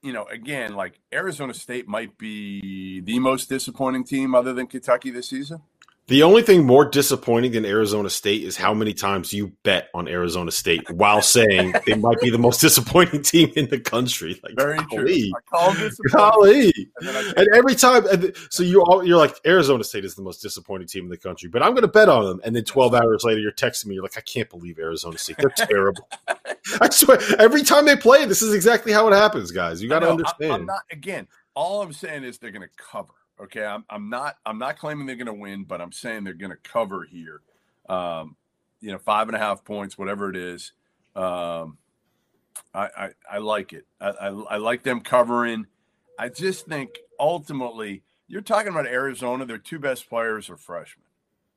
You 0.00 0.12
know, 0.12 0.26
again, 0.26 0.76
like 0.76 1.00
Arizona 1.12 1.54
State 1.54 1.88
might 1.88 2.18
be 2.18 3.00
the 3.00 3.18
most 3.18 3.48
disappointing 3.48 4.04
team 4.04 4.32
other 4.32 4.52
than 4.52 4.68
Kentucky 4.68 5.10
this 5.10 5.28
season. 5.28 5.62
The 6.08 6.22
only 6.22 6.42
thing 6.42 6.64
more 6.64 6.84
disappointing 6.84 7.50
than 7.50 7.64
Arizona 7.64 8.08
State 8.08 8.44
is 8.44 8.56
how 8.56 8.72
many 8.72 8.94
times 8.94 9.32
you 9.32 9.48
bet 9.64 9.88
on 9.92 10.06
Arizona 10.06 10.52
State 10.52 10.88
while 10.88 11.20
saying 11.20 11.74
they 11.84 11.94
might 11.94 12.20
be 12.20 12.30
the 12.30 12.38
most 12.38 12.60
disappointing 12.60 13.22
team 13.22 13.50
in 13.56 13.68
the 13.68 13.80
country. 13.80 14.40
Like, 14.44 14.54
Very 14.54 14.78
golly, 14.88 15.32
true. 15.52 15.90
golly. 16.12 16.72
And, 17.00 17.36
and, 17.36 17.48
every 17.56 17.74
time, 17.74 18.04
so 18.50 18.62
you 18.62 18.82
all, 18.82 19.04
you're 19.04 19.16
like 19.16 19.34
Arizona 19.44 19.82
State 19.82 20.04
is 20.04 20.14
the 20.14 20.22
most 20.22 20.42
disappointing 20.42 20.86
team 20.86 21.02
in 21.02 21.10
the 21.10 21.16
country, 21.16 21.48
but 21.48 21.60
I'm 21.60 21.72
going 21.72 21.82
to 21.82 21.88
bet 21.88 22.08
on 22.08 22.24
them. 22.24 22.40
And 22.44 22.54
then 22.54 22.62
12 22.62 22.94
hours 22.94 23.24
later, 23.24 23.40
you're 23.40 23.50
texting 23.50 23.86
me, 23.86 23.96
you're 23.96 24.04
like, 24.04 24.16
I 24.16 24.20
can't 24.20 24.48
believe 24.48 24.78
Arizona 24.78 25.18
State. 25.18 25.38
They're 25.38 25.50
terrible. 25.50 26.08
I 26.80 26.88
swear, 26.88 27.18
every 27.40 27.64
time 27.64 27.84
they 27.84 27.96
play, 27.96 28.26
this 28.26 28.42
is 28.42 28.54
exactly 28.54 28.92
how 28.92 29.08
it 29.08 29.12
happens, 29.12 29.50
guys. 29.50 29.82
You 29.82 29.88
got 29.88 30.00
to 30.00 30.10
understand. 30.10 30.52
I'm 30.52 30.66
not 30.66 30.82
again. 30.92 31.26
All 31.56 31.82
I'm 31.82 31.92
saying 31.92 32.22
is 32.22 32.38
they're 32.38 32.52
going 32.52 32.68
to 32.68 32.74
cover. 32.76 33.12
Okay, 33.40 33.64
I'm, 33.64 33.84
I'm 33.90 34.08
not 34.08 34.36
I'm 34.46 34.58
not 34.58 34.78
claiming 34.78 35.06
they're 35.06 35.16
going 35.16 35.26
to 35.26 35.32
win, 35.32 35.64
but 35.64 35.80
I'm 35.80 35.92
saying 35.92 36.24
they're 36.24 36.34
going 36.34 36.52
to 36.52 36.56
cover 36.56 37.04
here. 37.04 37.42
Um, 37.88 38.36
you 38.80 38.92
know, 38.92 38.98
five 38.98 39.28
and 39.28 39.36
a 39.36 39.38
half 39.38 39.64
points, 39.64 39.98
whatever 39.98 40.30
it 40.30 40.36
is. 40.36 40.72
Um, 41.14 41.78
I, 42.74 42.88
I, 42.96 43.10
I 43.32 43.38
like 43.38 43.72
it. 43.72 43.86
I, 44.00 44.08
I, 44.08 44.26
I 44.28 44.56
like 44.56 44.82
them 44.82 45.00
covering. 45.00 45.66
I 46.18 46.28
just 46.28 46.66
think 46.66 46.98
ultimately 47.18 48.02
you're 48.28 48.40
talking 48.40 48.72
about 48.72 48.86
Arizona. 48.86 49.44
Their 49.44 49.58
two 49.58 49.78
best 49.78 50.08
players 50.08 50.48
are 50.50 50.56
freshmen, 50.56 51.04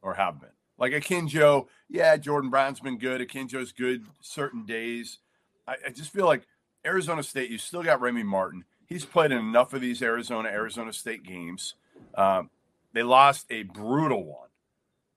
or 0.02 0.14
have 0.16 0.40
been. 0.40 0.50
Like 0.78 0.94
Akinjo, 0.94 1.68
yeah, 1.90 2.16
Jordan 2.18 2.50
Brown's 2.50 2.80
been 2.80 2.98
good. 2.98 3.22
Akinjo's 3.22 3.72
good 3.72 4.06
certain 4.22 4.66
days. 4.66 5.20
I, 5.68 5.76
I 5.88 5.90
just 5.90 6.12
feel 6.12 6.26
like 6.26 6.48
Arizona 6.86 7.24
State, 7.24 7.50
you 7.50 7.58
still 7.58 7.84
got 7.84 8.02
Remy 8.02 8.24
Martin. 8.24 8.64
He's 8.90 9.06
played 9.06 9.32
in 9.32 9.38
enough 9.38 9.74
of 9.74 9.82
these 9.82 10.02
Arizona 10.02 10.50
Arizona 10.50 10.92
State 10.92 11.24
games. 11.24 11.76
Um, 12.16 12.50
they 12.94 13.04
lost 13.04 13.46
a 13.52 13.64
brutal 13.64 14.26
one. 14.26 14.50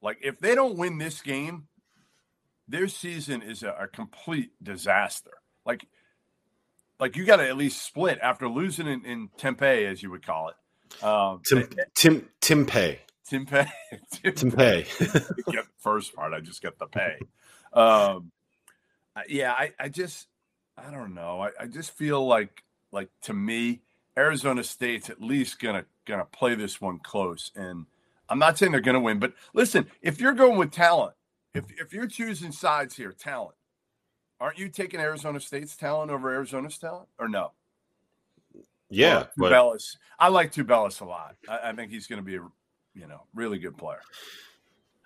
Like 0.02 0.18
if 0.22 0.38
they 0.38 0.54
don't 0.54 0.76
win 0.76 0.98
this 0.98 1.22
game, 1.22 1.68
their 2.68 2.88
season 2.88 3.42
is 3.42 3.62
a, 3.62 3.74
a 3.80 3.86
complete 3.88 4.50
disaster. 4.62 5.38
Like, 5.64 5.86
like 7.00 7.16
you 7.16 7.24
got 7.24 7.36
to 7.36 7.48
at 7.48 7.56
least 7.56 7.82
split 7.82 8.18
after 8.22 8.48
losing 8.48 8.86
in, 8.86 9.04
in 9.04 9.28
Tempe, 9.38 9.86
as 9.86 10.02
you 10.02 10.10
would 10.10 10.24
call 10.24 10.50
it. 10.50 11.04
Um, 11.04 11.40
Tim, 11.44 11.68
Tim, 11.94 12.28
Tim 12.40 12.66
Pay. 12.66 13.00
Tim 13.26 13.46
Pay. 13.46 13.66
Tim, 14.12 14.34
Tim 14.34 14.52
Pay. 14.52 14.86
get 15.00 15.16
the 15.46 15.64
first 15.78 16.14
part. 16.14 16.34
I 16.34 16.40
just 16.40 16.60
get 16.60 16.78
the 16.78 16.86
pay. 16.86 17.18
Um, 17.72 18.30
yeah, 19.28 19.52
I, 19.52 19.72
I 19.78 19.88
just, 19.88 20.26
I 20.76 20.90
don't 20.90 21.14
know. 21.14 21.40
I, 21.40 21.50
I 21.60 21.66
just 21.66 21.92
feel 21.92 22.26
like 22.26 22.62
like 22.92 23.08
to 23.22 23.34
me, 23.34 23.82
Arizona 24.16 24.62
State's 24.62 25.10
at 25.10 25.20
least 25.20 25.60
gonna 25.60 25.84
gonna 26.06 26.24
play 26.24 26.54
this 26.54 26.80
one 26.80 26.98
close. 26.98 27.50
And 27.56 27.86
I'm 28.28 28.38
not 28.38 28.58
saying 28.58 28.72
they're 28.72 28.80
gonna 28.80 29.00
win, 29.00 29.18
but 29.18 29.34
listen, 29.54 29.86
if 30.00 30.20
you're 30.20 30.34
going 30.34 30.58
with 30.58 30.70
talent, 30.70 31.14
if 31.54 31.64
if 31.78 31.92
you're 31.92 32.06
choosing 32.06 32.52
sides 32.52 32.96
here, 32.96 33.12
talent, 33.12 33.56
aren't 34.40 34.58
you 34.58 34.68
taking 34.68 35.00
Arizona 35.00 35.40
State's 35.40 35.76
talent 35.76 36.10
over 36.10 36.32
Arizona's 36.32 36.78
talent, 36.78 37.08
or 37.18 37.28
no? 37.28 37.52
Yeah, 38.90 39.26
well, 39.38 39.50
Tubelis. 39.50 39.96
I 40.18 40.28
like 40.28 40.52
Tubelis 40.52 41.00
a 41.00 41.06
lot. 41.06 41.36
I, 41.48 41.70
I 41.70 41.72
think 41.72 41.90
he's 41.90 42.06
going 42.06 42.18
to 42.18 42.24
be 42.24 42.36
a 42.36 42.46
you 42.94 43.06
know, 43.06 43.22
really 43.34 43.58
good 43.58 43.76
player. 43.76 44.00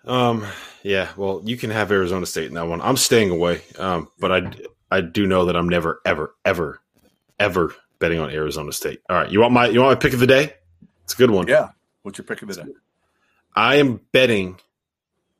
Um, 0.05 0.45
yeah, 0.83 1.09
well, 1.17 1.41
you 1.43 1.57
can 1.57 1.69
have 1.69 1.91
Arizona 1.91 2.25
State 2.25 2.47
in 2.47 2.53
that 2.55 2.67
one. 2.67 2.81
I'm 2.81 2.97
staying 2.97 3.29
away. 3.29 3.61
Um, 3.77 4.09
but 4.19 4.31
I 4.31 4.51
I 4.89 5.01
do 5.01 5.27
know 5.27 5.45
that 5.45 5.55
I'm 5.55 5.67
never, 5.67 6.01
ever, 6.05 6.35
ever, 6.45 6.81
ever 7.39 7.73
betting 7.99 8.19
on 8.19 8.29
Arizona 8.29 8.71
State. 8.71 9.01
All 9.09 9.15
right, 9.17 9.31
you 9.31 9.39
want 9.41 9.53
my 9.53 9.67
you 9.67 9.81
want 9.81 9.97
my 9.97 10.01
pick 10.01 10.13
of 10.13 10.19
the 10.19 10.27
day? 10.27 10.53
It's 11.03 11.13
a 11.13 11.17
good 11.17 11.31
one. 11.31 11.47
Yeah. 11.47 11.69
What's 12.03 12.17
your 12.17 12.25
pick 12.25 12.41
of 12.41 12.47
the 12.49 12.55
day? 12.55 12.69
I 13.55 13.75
am 13.75 14.01
betting 14.11 14.59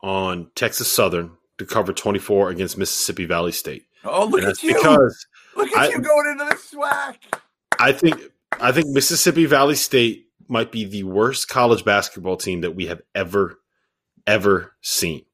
on 0.02 0.50
Texas 0.56 0.92
Southern 0.92 1.32
to 1.58 1.66
cover 1.66 1.94
24 1.94 2.50
against 2.50 2.78
Mississippi 2.78 3.26
Valley 3.26 3.52
State. 3.52 3.86
Oh, 4.04 4.26
look 4.26 4.44
at 4.44 4.62
you! 4.64 4.74
because 4.74 5.28
look 5.56 5.70
at 5.72 5.78
I- 5.78 5.88
you 5.90 6.00
going 6.00 6.28
into 6.32 6.46
the 6.46 6.56
SWAC. 6.56 7.16
I 7.80 7.92
think 7.92 8.22
I 8.60 8.72
think 8.72 8.88
Mississippi 8.88 9.46
Valley 9.46 9.76
State 9.76 10.28
might 10.48 10.72
be 10.72 10.86
the 10.86 11.04
worst 11.04 11.50
college 11.50 11.84
basketball 11.84 12.38
team 12.38 12.62
that 12.62 12.72
we 12.76 12.88
have 12.88 13.02
ever 13.14 13.60
ever 14.26 14.74
seen. 14.82 15.26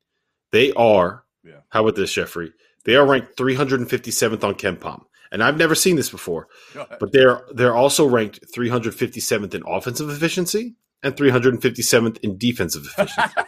They 0.52 0.72
are. 0.74 1.24
Yeah. 1.44 1.62
How 1.70 1.82
about 1.82 1.96
this, 1.96 2.14
Jeffrey? 2.14 2.54
They 2.86 2.96
are 2.96 3.06
ranked 3.06 3.38
357th 3.38 4.44
on 4.44 4.56
KenPom, 4.56 5.04
and 5.34 5.44
I've 5.44 5.58
never 5.58 5.76
seen 5.76 5.98
this 5.98 6.10
before. 6.10 6.48
But 6.74 7.12
they're 7.12 7.42
they're 7.54 7.76
also 7.76 8.08
ranked 8.08 8.40
357th 8.56 9.54
in 9.54 9.64
offensive 9.68 10.10
efficiency 10.10 10.76
and 11.04 11.14
357th 11.16 12.18
in 12.24 12.38
defensive 12.38 12.86
efficiency. 12.86 13.32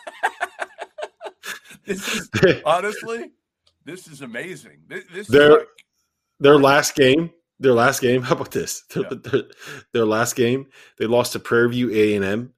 this 1.85 2.07
is 2.43 2.61
honestly, 2.65 3.31
this 3.85 4.07
is 4.07 4.21
amazing. 4.21 4.79
This, 4.87 5.03
this 5.13 5.27
is 5.27 5.29
They're- 5.33 5.59
like, 5.59 5.67
their 6.39 6.57
last 6.57 6.95
game, 6.95 7.31
their 7.59 7.73
last 7.73 8.01
game. 8.01 8.21
How 8.23 8.35
about 8.35 8.51
this? 8.51 8.81
Their, 8.93 9.03
Yeah. 9.03 9.09
their, 9.23 9.41
their 9.93 10.05
last 10.05 10.35
game, 10.35 10.67
they 10.99 11.05
lost 11.05 11.33
to 11.33 11.39
Prairie 11.39 11.69
View 11.69 11.91
A 11.91 12.15
and 12.15 12.25
M 12.25 12.53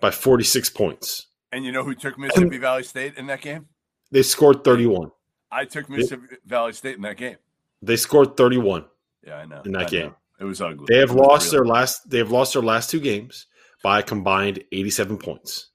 by 0.00 0.10
46 0.10 0.70
points. 0.70 1.26
and 1.52 1.64
you 1.64 1.72
know 1.72 1.84
who 1.84 1.94
took 1.94 2.18
Mississippi 2.18 2.58
Valley 2.58 2.82
State 2.82 3.16
in 3.16 3.26
that 3.28 3.40
game? 3.42 3.66
They 4.10 4.22
scored 4.22 4.64
31. 4.64 5.10
I 5.50 5.64
took 5.64 5.88
Mississippi 5.88 6.36
Valley 6.44 6.72
State 6.72 6.96
in 6.96 7.02
that 7.02 7.16
game. 7.16 7.36
They 7.82 7.96
scored 7.96 8.36
31. 8.36 8.84
Yeah, 9.26 9.36
I 9.36 9.44
know. 9.46 9.62
In 9.64 9.72
that 9.72 9.78
I 9.80 9.82
know. 9.84 9.88
game. 9.88 10.14
it 10.40 10.44
was 10.44 10.60
ugly. 10.60 10.86
They 10.88 10.98
have 10.98 11.10
lost 11.12 11.52
really- 11.52 11.58
their 11.58 11.66
last. 11.74 12.08
They 12.10 12.18
have 12.18 12.30
lost 12.30 12.52
their 12.54 12.62
last 12.62 12.90
two 12.90 13.00
games 13.00 13.46
by 13.82 14.00
a 14.00 14.02
combined 14.02 14.62
87 14.72 15.18
points. 15.18 15.70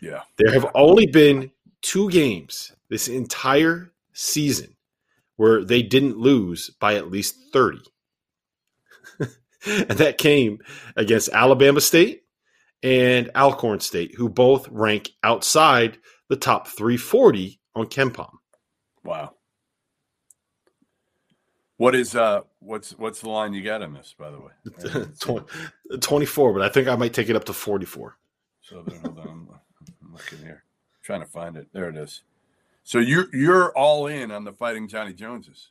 Yeah, 0.00 0.22
There 0.38 0.52
have 0.52 0.66
only 0.74 1.06
been 1.06 1.50
two 1.82 2.08
games 2.10 2.72
this 2.88 3.06
entire 3.08 3.92
season 4.14 4.76
where 5.36 5.62
they 5.62 5.82
didn't 5.82 6.16
lose 6.16 6.70
by 6.80 6.94
at 6.94 7.10
least 7.10 7.34
30. 7.52 7.78
and 9.66 9.90
that 9.98 10.16
came 10.18 10.58
against 10.96 11.28
Alabama 11.30 11.80
State 11.82 12.22
and 12.82 13.30
Alcorn 13.34 13.80
State, 13.80 14.14
who 14.14 14.28
both 14.30 14.68
rank 14.68 15.10
outside 15.22 15.98
the 16.30 16.36
top 16.36 16.66
340 16.68 17.60
on 17.74 17.86
KenPom. 17.86 18.30
wow. 19.04 19.34
What 21.80 21.94
is 21.94 22.14
uh 22.14 22.42
what's 22.58 22.90
what's 22.98 23.22
the 23.22 23.30
line 23.30 23.54
you 23.54 23.62
got 23.62 23.80
on 23.80 23.94
this, 23.94 24.14
by 24.18 24.30
the 24.30 24.38
way? 24.38 25.06
Twen- 25.18 25.46
24, 25.98 26.52
but 26.52 26.60
I 26.60 26.68
think 26.68 26.88
I 26.88 26.94
might 26.94 27.14
take 27.14 27.30
it 27.30 27.36
up 27.36 27.44
to 27.44 27.54
44. 27.54 28.18
So 28.60 28.82
then, 28.86 29.00
hold 29.00 29.18
on, 29.18 29.26
I'm, 29.26 29.48
I'm 30.04 30.12
looking 30.12 30.40
here, 30.40 30.62
trying 31.02 31.20
to 31.20 31.26
find 31.26 31.56
it. 31.56 31.68
There 31.72 31.88
it 31.88 31.96
is. 31.96 32.22
So 32.82 32.98
you're 32.98 33.34
you're 33.34 33.72
all 33.72 34.08
in 34.08 34.30
on 34.30 34.44
the 34.44 34.52
fighting 34.52 34.88
Johnny 34.88 35.14
Joneses. 35.14 35.70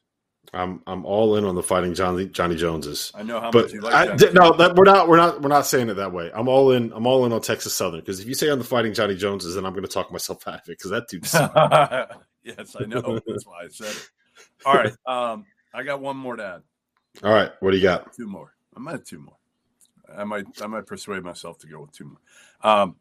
I'm 0.52 0.82
I'm 0.88 1.06
all 1.06 1.36
in 1.36 1.46
on 1.46 1.54
the 1.54 1.62
fighting 1.62 1.94
Johnny 1.94 2.26
Johnny 2.26 2.56
Joneses. 2.56 3.12
I 3.14 3.22
know 3.22 3.40
how 3.40 3.52
but 3.52 3.66
much 3.66 3.74
you 3.74 3.82
like. 3.82 3.94
I, 3.94 4.16
Johnny 4.16 4.34
no, 4.34 4.54
that, 4.54 4.76
we're 4.76 4.86
not 4.86 5.08
we're 5.08 5.18
not 5.18 5.44
we're 5.44 5.50
not 5.50 5.68
saying 5.68 5.90
it 5.90 5.94
that 5.98 6.12
way. 6.12 6.32
I'm 6.34 6.48
all 6.48 6.72
in. 6.72 6.92
I'm 6.92 7.06
all 7.06 7.24
in 7.28 7.34
on 7.34 7.42
Texas 7.42 7.76
Southern 7.76 8.00
because 8.00 8.20
if 8.20 8.26
you 8.26 8.34
say 8.34 8.50
on 8.50 8.58
the 8.58 8.66
fighting 8.66 8.96
Johnny 8.96 9.16
Joneses, 9.16 9.54
then 9.54 9.64
I'm 9.64 9.74
going 9.74 9.86
to 9.86 9.92
talk 9.92 10.12
myself 10.12 10.48
out 10.48 10.56
of 10.56 10.62
it 10.62 10.80
because 10.80 10.90
that 10.90 11.08
dude's. 11.08 11.32
yes, 12.44 12.76
I 12.80 12.86
know. 12.86 13.20
That's 13.28 13.46
why 13.46 13.66
I 13.66 13.68
said 13.68 13.90
it. 13.90 14.10
All 14.66 14.74
right, 14.74 14.94
um, 15.06 15.46
I 15.74 15.84
got 15.84 16.02
one 16.02 16.18
more 16.18 16.36
to 16.36 16.44
add. 16.46 16.62
all 17.24 17.34
right, 17.34 17.52
what 17.60 17.72
do 17.72 17.78
you 17.78 17.84
got? 17.84 18.14
Two 18.14 18.28
more. 18.28 18.54
I 18.76 18.80
might 18.80 18.92
have 18.94 19.04
two 19.04 19.20
more. 19.20 19.36
I 20.16 20.24
might 20.24 20.46
I 20.62 20.68
might 20.68 20.86
persuade 20.88 21.24
myself 21.24 21.60
to 21.60 21.68
go 21.68 21.82
with 21.82 21.92
two 21.92 22.06
more. 22.06 22.72
Um, 22.72 22.96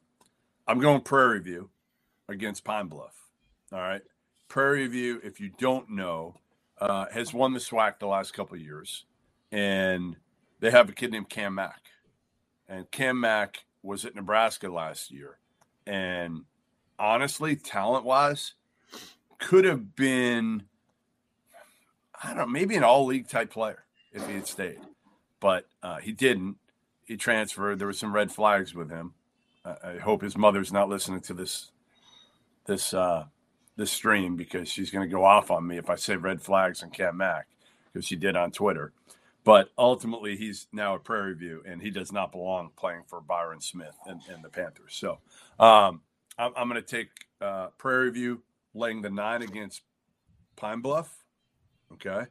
I'm 0.66 0.78
going 0.80 1.00
Prairie 1.00 1.40
View 1.40 1.70
against 2.28 2.64
Pine 2.64 2.88
Bluff. 2.88 3.14
All 3.72 3.78
right, 3.78 4.02
Prairie 4.48 4.86
View. 4.86 5.20
If 5.24 5.40
you 5.40 5.50
don't 5.58 5.90
know, 5.90 6.34
uh, 6.80 7.06
has 7.12 7.32
won 7.32 7.54
the 7.54 7.60
SWAC 7.60 7.98
the 7.98 8.06
last 8.06 8.34
couple 8.34 8.56
of 8.56 8.60
years, 8.62 9.04
and 9.50 10.16
they 10.60 10.70
have 10.70 10.88
a 10.88 10.92
kid 10.92 11.12
named 11.12 11.30
Cam 11.30 11.54
Mack, 11.54 11.80
and 12.68 12.90
Cam 12.90 13.20
Mack 13.20 13.64
was 13.82 14.04
at 14.04 14.14
Nebraska 14.14 14.68
last 14.68 15.10
year, 15.10 15.38
and 15.86 16.44
honestly, 16.98 17.56
talent 17.56 18.04
wise, 18.04 18.54
could 19.38 19.64
have 19.64 19.96
been. 19.96 20.64
I 22.22 22.28
don't 22.28 22.36
know, 22.38 22.46
maybe 22.46 22.76
an 22.76 22.84
all 22.84 23.06
league 23.06 23.28
type 23.28 23.50
player 23.50 23.84
if 24.12 24.26
he 24.26 24.34
had 24.34 24.46
stayed, 24.46 24.80
but 25.40 25.66
uh, 25.82 25.98
he 25.98 26.12
didn't. 26.12 26.56
He 27.04 27.16
transferred. 27.16 27.78
There 27.78 27.86
were 27.86 27.92
some 27.92 28.14
red 28.14 28.30
flags 28.32 28.74
with 28.74 28.90
him. 28.90 29.14
I, 29.64 29.76
I 29.84 29.98
hope 29.98 30.22
his 30.22 30.36
mother's 30.36 30.72
not 30.72 30.88
listening 30.88 31.20
to 31.22 31.34
this 31.34 31.70
this 32.66 32.92
uh, 32.92 33.26
this 33.76 33.92
stream 33.92 34.36
because 34.36 34.68
she's 34.68 34.90
going 34.90 35.08
to 35.08 35.12
go 35.12 35.24
off 35.24 35.50
on 35.50 35.66
me 35.66 35.78
if 35.78 35.88
I 35.88 35.94
say 35.94 36.16
red 36.16 36.42
flags 36.42 36.82
on 36.82 36.90
Cam 36.90 37.16
Mack 37.16 37.46
because 37.92 38.06
she 38.06 38.16
did 38.16 38.36
on 38.36 38.50
Twitter. 38.50 38.92
But 39.44 39.70
ultimately, 39.78 40.36
he's 40.36 40.66
now 40.72 40.96
at 40.96 41.04
Prairie 41.04 41.34
View, 41.34 41.62
and 41.66 41.80
he 41.80 41.90
does 41.90 42.12
not 42.12 42.32
belong 42.32 42.70
playing 42.76 43.04
for 43.06 43.20
Byron 43.20 43.60
Smith 43.60 43.96
and, 44.06 44.20
and 44.30 44.44
the 44.44 44.50
Panthers. 44.50 44.94
So 44.94 45.20
um, 45.58 46.02
I'm, 46.38 46.52
I'm 46.56 46.68
going 46.68 46.82
to 46.82 46.86
take 46.86 47.08
uh, 47.40 47.68
Prairie 47.78 48.10
View 48.10 48.42
laying 48.74 49.00
the 49.00 49.10
nine 49.10 49.40
against 49.42 49.82
Pine 50.56 50.80
Bluff. 50.80 51.24
Okay. 51.94 52.26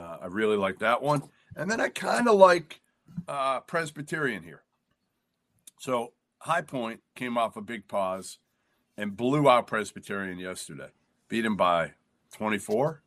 Uh, 0.00 0.16
I 0.22 0.26
really 0.26 0.56
like 0.56 0.78
that 0.80 1.02
one. 1.02 1.22
And 1.56 1.70
then 1.70 1.80
I 1.80 1.88
kind 1.88 2.28
of 2.28 2.36
like 2.36 2.80
uh, 3.28 3.60
Presbyterian 3.60 4.42
here. 4.42 4.62
So 5.78 6.12
High 6.38 6.62
Point 6.62 7.00
came 7.14 7.36
off 7.36 7.56
a 7.56 7.60
big 7.60 7.88
pause 7.88 8.38
and 8.96 9.16
blew 9.16 9.48
out 9.48 9.66
Presbyterian 9.66 10.38
yesterday, 10.38 10.88
beat 11.28 11.44
him 11.44 11.56
by 11.56 11.92
24. 12.32 13.02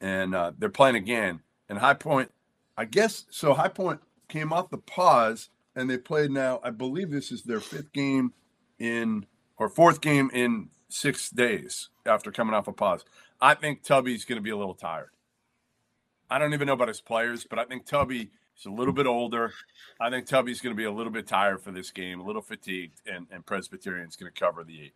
And 0.00 0.34
uh, 0.34 0.52
they're 0.58 0.68
playing 0.68 0.96
again. 0.96 1.40
And 1.68 1.78
High 1.78 1.94
Point, 1.94 2.32
I 2.76 2.84
guess, 2.84 3.26
so 3.30 3.54
High 3.54 3.68
Point 3.68 4.00
came 4.28 4.52
off 4.52 4.70
the 4.70 4.78
pause 4.78 5.50
and 5.74 5.88
they 5.88 5.98
played 5.98 6.30
now. 6.30 6.60
I 6.62 6.70
believe 6.70 7.10
this 7.10 7.30
is 7.30 7.42
their 7.42 7.60
fifth 7.60 7.92
game 7.92 8.32
in, 8.78 9.26
or 9.58 9.68
fourth 9.68 10.00
game 10.00 10.30
in 10.32 10.70
six 10.88 11.30
days 11.30 11.90
after 12.04 12.30
coming 12.30 12.54
off 12.54 12.68
a 12.68 12.72
pause. 12.72 13.04
I 13.40 13.54
think 13.54 13.82
Tubby's 13.82 14.24
going 14.24 14.36
to 14.36 14.42
be 14.42 14.50
a 14.50 14.56
little 14.56 14.74
tired. 14.74 15.10
I 16.30 16.38
don't 16.38 16.54
even 16.54 16.66
know 16.66 16.72
about 16.72 16.88
his 16.88 17.00
players, 17.00 17.44
but 17.48 17.58
I 17.58 17.64
think 17.64 17.86
Tubby 17.86 18.30
is 18.58 18.66
a 18.66 18.70
little 18.70 18.92
bit 18.92 19.06
older. 19.06 19.52
I 20.00 20.10
think 20.10 20.26
Tubby's 20.26 20.60
going 20.60 20.74
to 20.74 20.76
be 20.76 20.84
a 20.84 20.90
little 20.92 21.12
bit 21.12 21.26
tired 21.26 21.62
for 21.62 21.70
this 21.70 21.90
game, 21.90 22.20
a 22.20 22.24
little 22.24 22.42
fatigued, 22.42 23.00
and, 23.06 23.26
and 23.30 23.44
Presbyterian's 23.46 24.16
going 24.16 24.32
to 24.32 24.38
cover 24.38 24.64
the 24.64 24.82
eight. 24.82 24.94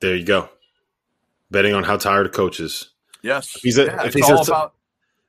There 0.00 0.14
you 0.16 0.24
go. 0.24 0.48
Betting 1.50 1.74
on 1.74 1.84
how 1.84 1.96
tired 1.96 2.26
a 2.26 2.30
coach 2.30 2.60
is. 2.60 2.90
Yes. 3.22 3.56
If 3.56 3.62
he's 3.62 3.78
a- 3.78 3.84
yeah, 3.86 4.06
if 4.06 4.14
he's 4.14 4.28
about. 4.28 4.74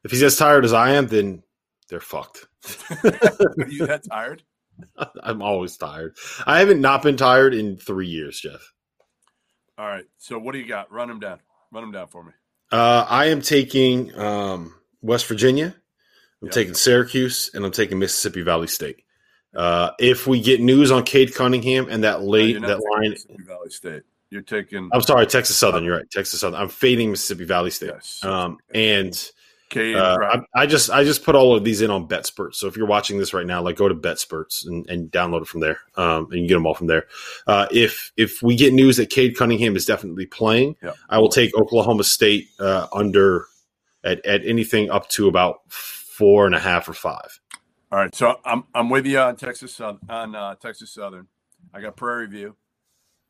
If 0.04 0.12
he's 0.12 0.24
as 0.24 0.38
tired 0.38 0.64
as 0.64 0.72
I 0.74 0.92
am, 0.92 1.08
then 1.08 1.44
they're 1.90 2.00
fucked. 2.00 2.46
Are 3.04 3.68
you 3.68 3.86
that 3.88 4.04
tired? 4.10 4.44
I'm 5.24 5.42
always 5.42 5.76
tired. 5.76 6.16
I 6.46 6.60
haven't 6.60 6.80
not 6.82 7.02
been 7.02 7.18
tired 7.18 7.54
in 7.54 7.78
three 7.78 8.08
years, 8.08 8.40
Jeff. 8.40 8.74
All 9.78 9.88
right. 9.88 10.06
So 10.18 10.40
what 10.40 10.54
do 10.54 10.60
you 10.60 10.68
got? 10.68 10.92
Run 10.92 11.08
them 11.08 11.20
down. 11.20 11.40
Run 11.72 11.84
them 11.84 11.92
down 11.92 12.08
for 12.08 12.24
me. 12.24 12.32
Uh, 12.72 13.06
I 13.08 13.28
am 13.28 13.42
taking 13.42 14.18
um, 14.20 14.74
West 15.02 15.26
Virginia. 15.28 15.76
I'm 16.42 16.48
Yeah. 16.48 16.52
taking 16.52 16.74
Syracuse, 16.74 17.52
and 17.54 17.66
I'm 17.66 17.72
taking 17.72 18.00
Mississippi 18.00 18.42
Valley 18.42 18.68
State. 18.68 19.04
Uh, 19.56 19.92
if 20.00 20.28
we 20.28 20.42
get 20.42 20.62
news 20.62 20.92
on 20.92 21.04
Cade 21.04 21.34
Cunningham 21.34 21.88
and 21.90 22.04
that 22.04 22.22
late 22.22 22.52
you're 22.52 22.62
that 22.62 22.80
line, 22.80 23.12
Mississippi 23.12 23.44
Valley 23.44 23.70
State. 23.70 24.04
You're 24.30 24.42
taking 24.42 24.90
I'm 24.92 25.02
sorry, 25.02 25.26
Texas 25.26 25.56
Southern. 25.58 25.84
You're 25.84 25.98
right, 25.98 26.10
Texas 26.12 26.42
Southern. 26.42 26.60
I'm 26.60 26.68
fading 26.70 27.12
Mississippi 27.12 27.46
Valley 27.46 27.72
State. 27.72 27.92
Yes. 27.94 28.24
Um, 28.24 28.58
and 28.74 29.32
And 29.94 29.98
uh. 29.98 30.18
I, 30.56 30.62
I 30.62 30.66
just 30.66 30.90
I 30.90 31.04
just 31.04 31.24
put 31.24 31.36
all 31.36 31.56
of 31.56 31.64
these 31.64 31.82
in 31.82 31.92
on 31.92 32.08
BetSperts. 32.08 32.56
So 32.56 32.68
if 32.68 32.78
you're 32.78 32.88
watching 32.88 33.18
this 33.18 33.34
right 33.34 33.46
now, 33.46 33.62
like 33.62 33.76
go 33.76 33.88
to 33.88 33.96
BetSperts 33.96 34.66
and, 34.66 34.90
and 34.90 35.12
download 35.12 35.42
it 35.42 35.48
from 35.48 35.62
there, 35.62 35.80
um, 35.96 36.28
and 36.32 36.42
you 36.42 36.48
get 36.48 36.56
them 36.56 36.66
all 36.66 36.74
from 36.74 36.88
there. 36.88 37.06
Uh, 37.46 37.68
if 37.72 38.12
if 38.18 38.42
we 38.42 38.56
get 38.56 38.74
news 38.74 38.98
that 38.98 39.10
Cade 39.10 39.36
Cunningham 39.36 39.76
is 39.76 39.86
definitely 39.86 40.26
playing, 40.26 40.76
Yeah. 40.82 40.94
I 41.10 41.20
will 41.20 41.30
take 41.30 41.56
Oklahoma 41.56 42.04
State 42.04 42.50
uh, 42.60 42.88
under 42.94 43.48
at, 44.04 44.26
at 44.26 44.46
anything 44.46 44.90
up 44.90 45.10
to 45.10 45.28
about 45.28 45.70
four 45.70 46.46
and 46.46 46.56
a 46.56 46.60
half 46.60 46.88
or 46.88 46.94
five. 46.94 47.40
All 47.92 48.00
right, 48.00 48.14
so 48.14 48.40
I'm 48.46 48.66
I'm 48.74 48.90
with 48.90 49.06
you 49.06 49.20
on 49.20 49.36
Texas 49.36 49.80
on 49.80 50.00
uh, 50.10 50.56
Texas 50.56 50.92
Southern. 50.92 51.28
I 51.74 51.82
got 51.82 51.96
Prairie 51.96 52.28
View, 52.28 52.56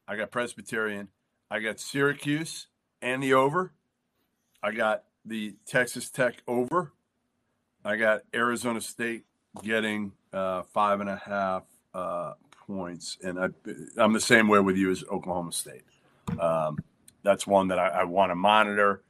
I 0.08 0.16
got 0.16 0.32
Presbyterian, 0.32 1.10
I 1.50 1.60
got 1.60 1.80
Syracuse 1.80 2.68
and 3.02 3.22
the 3.22 3.34
over. 3.34 3.74
I 4.64 4.72
got 4.72 5.04
the 5.28 5.56
Texas 5.66 6.10
Tech 6.10 6.36
over. 6.48 6.92
I 7.84 7.96
got 7.96 8.22
Arizona 8.34 8.82
State 8.82 9.24
getting 9.64 10.12
uh, 10.34 10.64
five 10.74 11.00
and 11.02 11.10
a 11.10 11.16
half 11.18 11.64
uh, 11.94 12.34
points, 12.68 13.18
and 13.24 13.40
I, 13.40 13.50
I'm 13.98 14.14
the 14.14 14.20
same 14.20 14.48
way 14.48 14.60
with 14.60 14.78
you 14.78 14.92
as 14.92 15.04
Oklahoma 15.12 15.52
State. 15.52 15.84
Um, 16.40 16.78
that's 17.24 17.48
one 17.48 17.70
that 17.70 17.80
I, 17.80 17.88
I 17.88 18.04
want 18.04 18.32
to 18.32 18.36
monitor. 18.36 19.02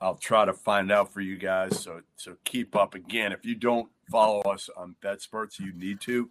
I'll 0.00 0.16
try 0.16 0.44
to 0.44 0.52
find 0.52 0.92
out 0.92 1.12
for 1.12 1.20
you 1.20 1.36
guys. 1.36 1.80
So 1.80 2.02
so 2.16 2.36
keep 2.44 2.76
up. 2.76 2.94
Again, 2.94 3.32
if 3.32 3.44
you 3.44 3.54
don't 3.54 3.88
follow 4.10 4.40
us 4.42 4.70
on 4.76 4.94
BetSperts, 5.02 5.58
you 5.58 5.72
need 5.72 6.00
to 6.02 6.30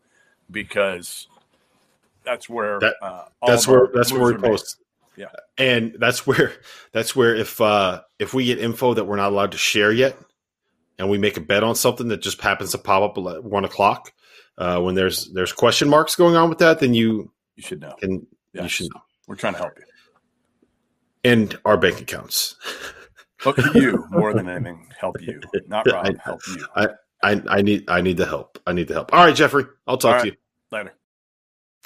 because 0.50 1.28
that's 2.24 2.48
where 2.50 2.80
That- 2.80 2.96
uh, 3.02 3.26
all 3.42 3.50
That's 3.50 3.68
where 3.68 3.90
that's 3.94 4.12
where 4.12 4.24
we 4.24 4.38
post. 4.38 4.78
Yeah. 5.18 5.28
and 5.58 5.96
that's 6.00 6.28
where 6.28 6.54
that's 6.94 7.16
where 7.16 7.36
if 7.36 7.60
uh 7.60 8.02
if 8.20 8.34
we 8.34 8.46
get 8.46 8.60
info 8.60 8.94
that 8.94 9.06
we're 9.06 9.16
not 9.18 9.32
allowed 9.32 9.52
to 9.54 9.58
share 9.58 9.92
yet, 9.92 10.16
and 11.00 11.10
we 11.10 11.18
make 11.18 11.38
a 11.38 11.42
bet 11.42 11.64
on 11.64 11.76
something 11.76 12.08
that 12.10 12.22
just 12.22 12.40
happens 12.42 12.72
to 12.72 12.78
pop 12.78 13.04
up 13.04 13.18
at 13.36 13.44
one 13.44 13.66
o'clock, 13.66 14.12
uh, 14.58 14.80
when 14.80 14.96
there's 14.96 15.32
there's 15.34 15.52
question 15.54 15.90
marks 15.90 16.16
going 16.16 16.36
on 16.36 16.50
with 16.50 16.60
that, 16.60 16.80
then 16.80 16.94
you 16.94 17.32
You 17.56 17.64
should 17.64 17.82
know. 17.82 17.96
can 18.00 18.28
you 18.54 18.68
should 18.70 18.88
know. 18.94 19.02
We're 19.28 19.36
trying 19.36 19.54
to 19.54 19.60
help 19.60 19.74
you. 19.78 19.84
And 21.24 21.58
our 21.66 21.78
bank 21.78 22.00
accounts. 22.02 22.56
Help 23.40 23.58
you 23.76 24.06
more 24.10 24.34
than 24.34 24.48
anything. 24.50 24.88
Help 25.00 25.22
you, 25.22 25.40
not 25.68 25.86
Rob. 25.92 26.06
I- 26.08 26.16
help 26.24 26.42
you. 26.48 26.66
I 26.76 26.88
I 27.24 27.62
need 27.64 27.86
I 27.90 28.02
need 28.02 28.18
the 28.18 28.26
help. 28.26 28.60
I 28.68 28.74
need 28.74 28.88
the 28.88 28.94
help. 28.94 29.14
All 29.14 29.26
right, 29.26 29.36
Jeffrey. 29.36 29.66
I'll 29.88 29.98
talk 29.98 30.16
All 30.16 30.22
to 30.22 30.28
you. 30.28 30.34
Later. 30.72 30.94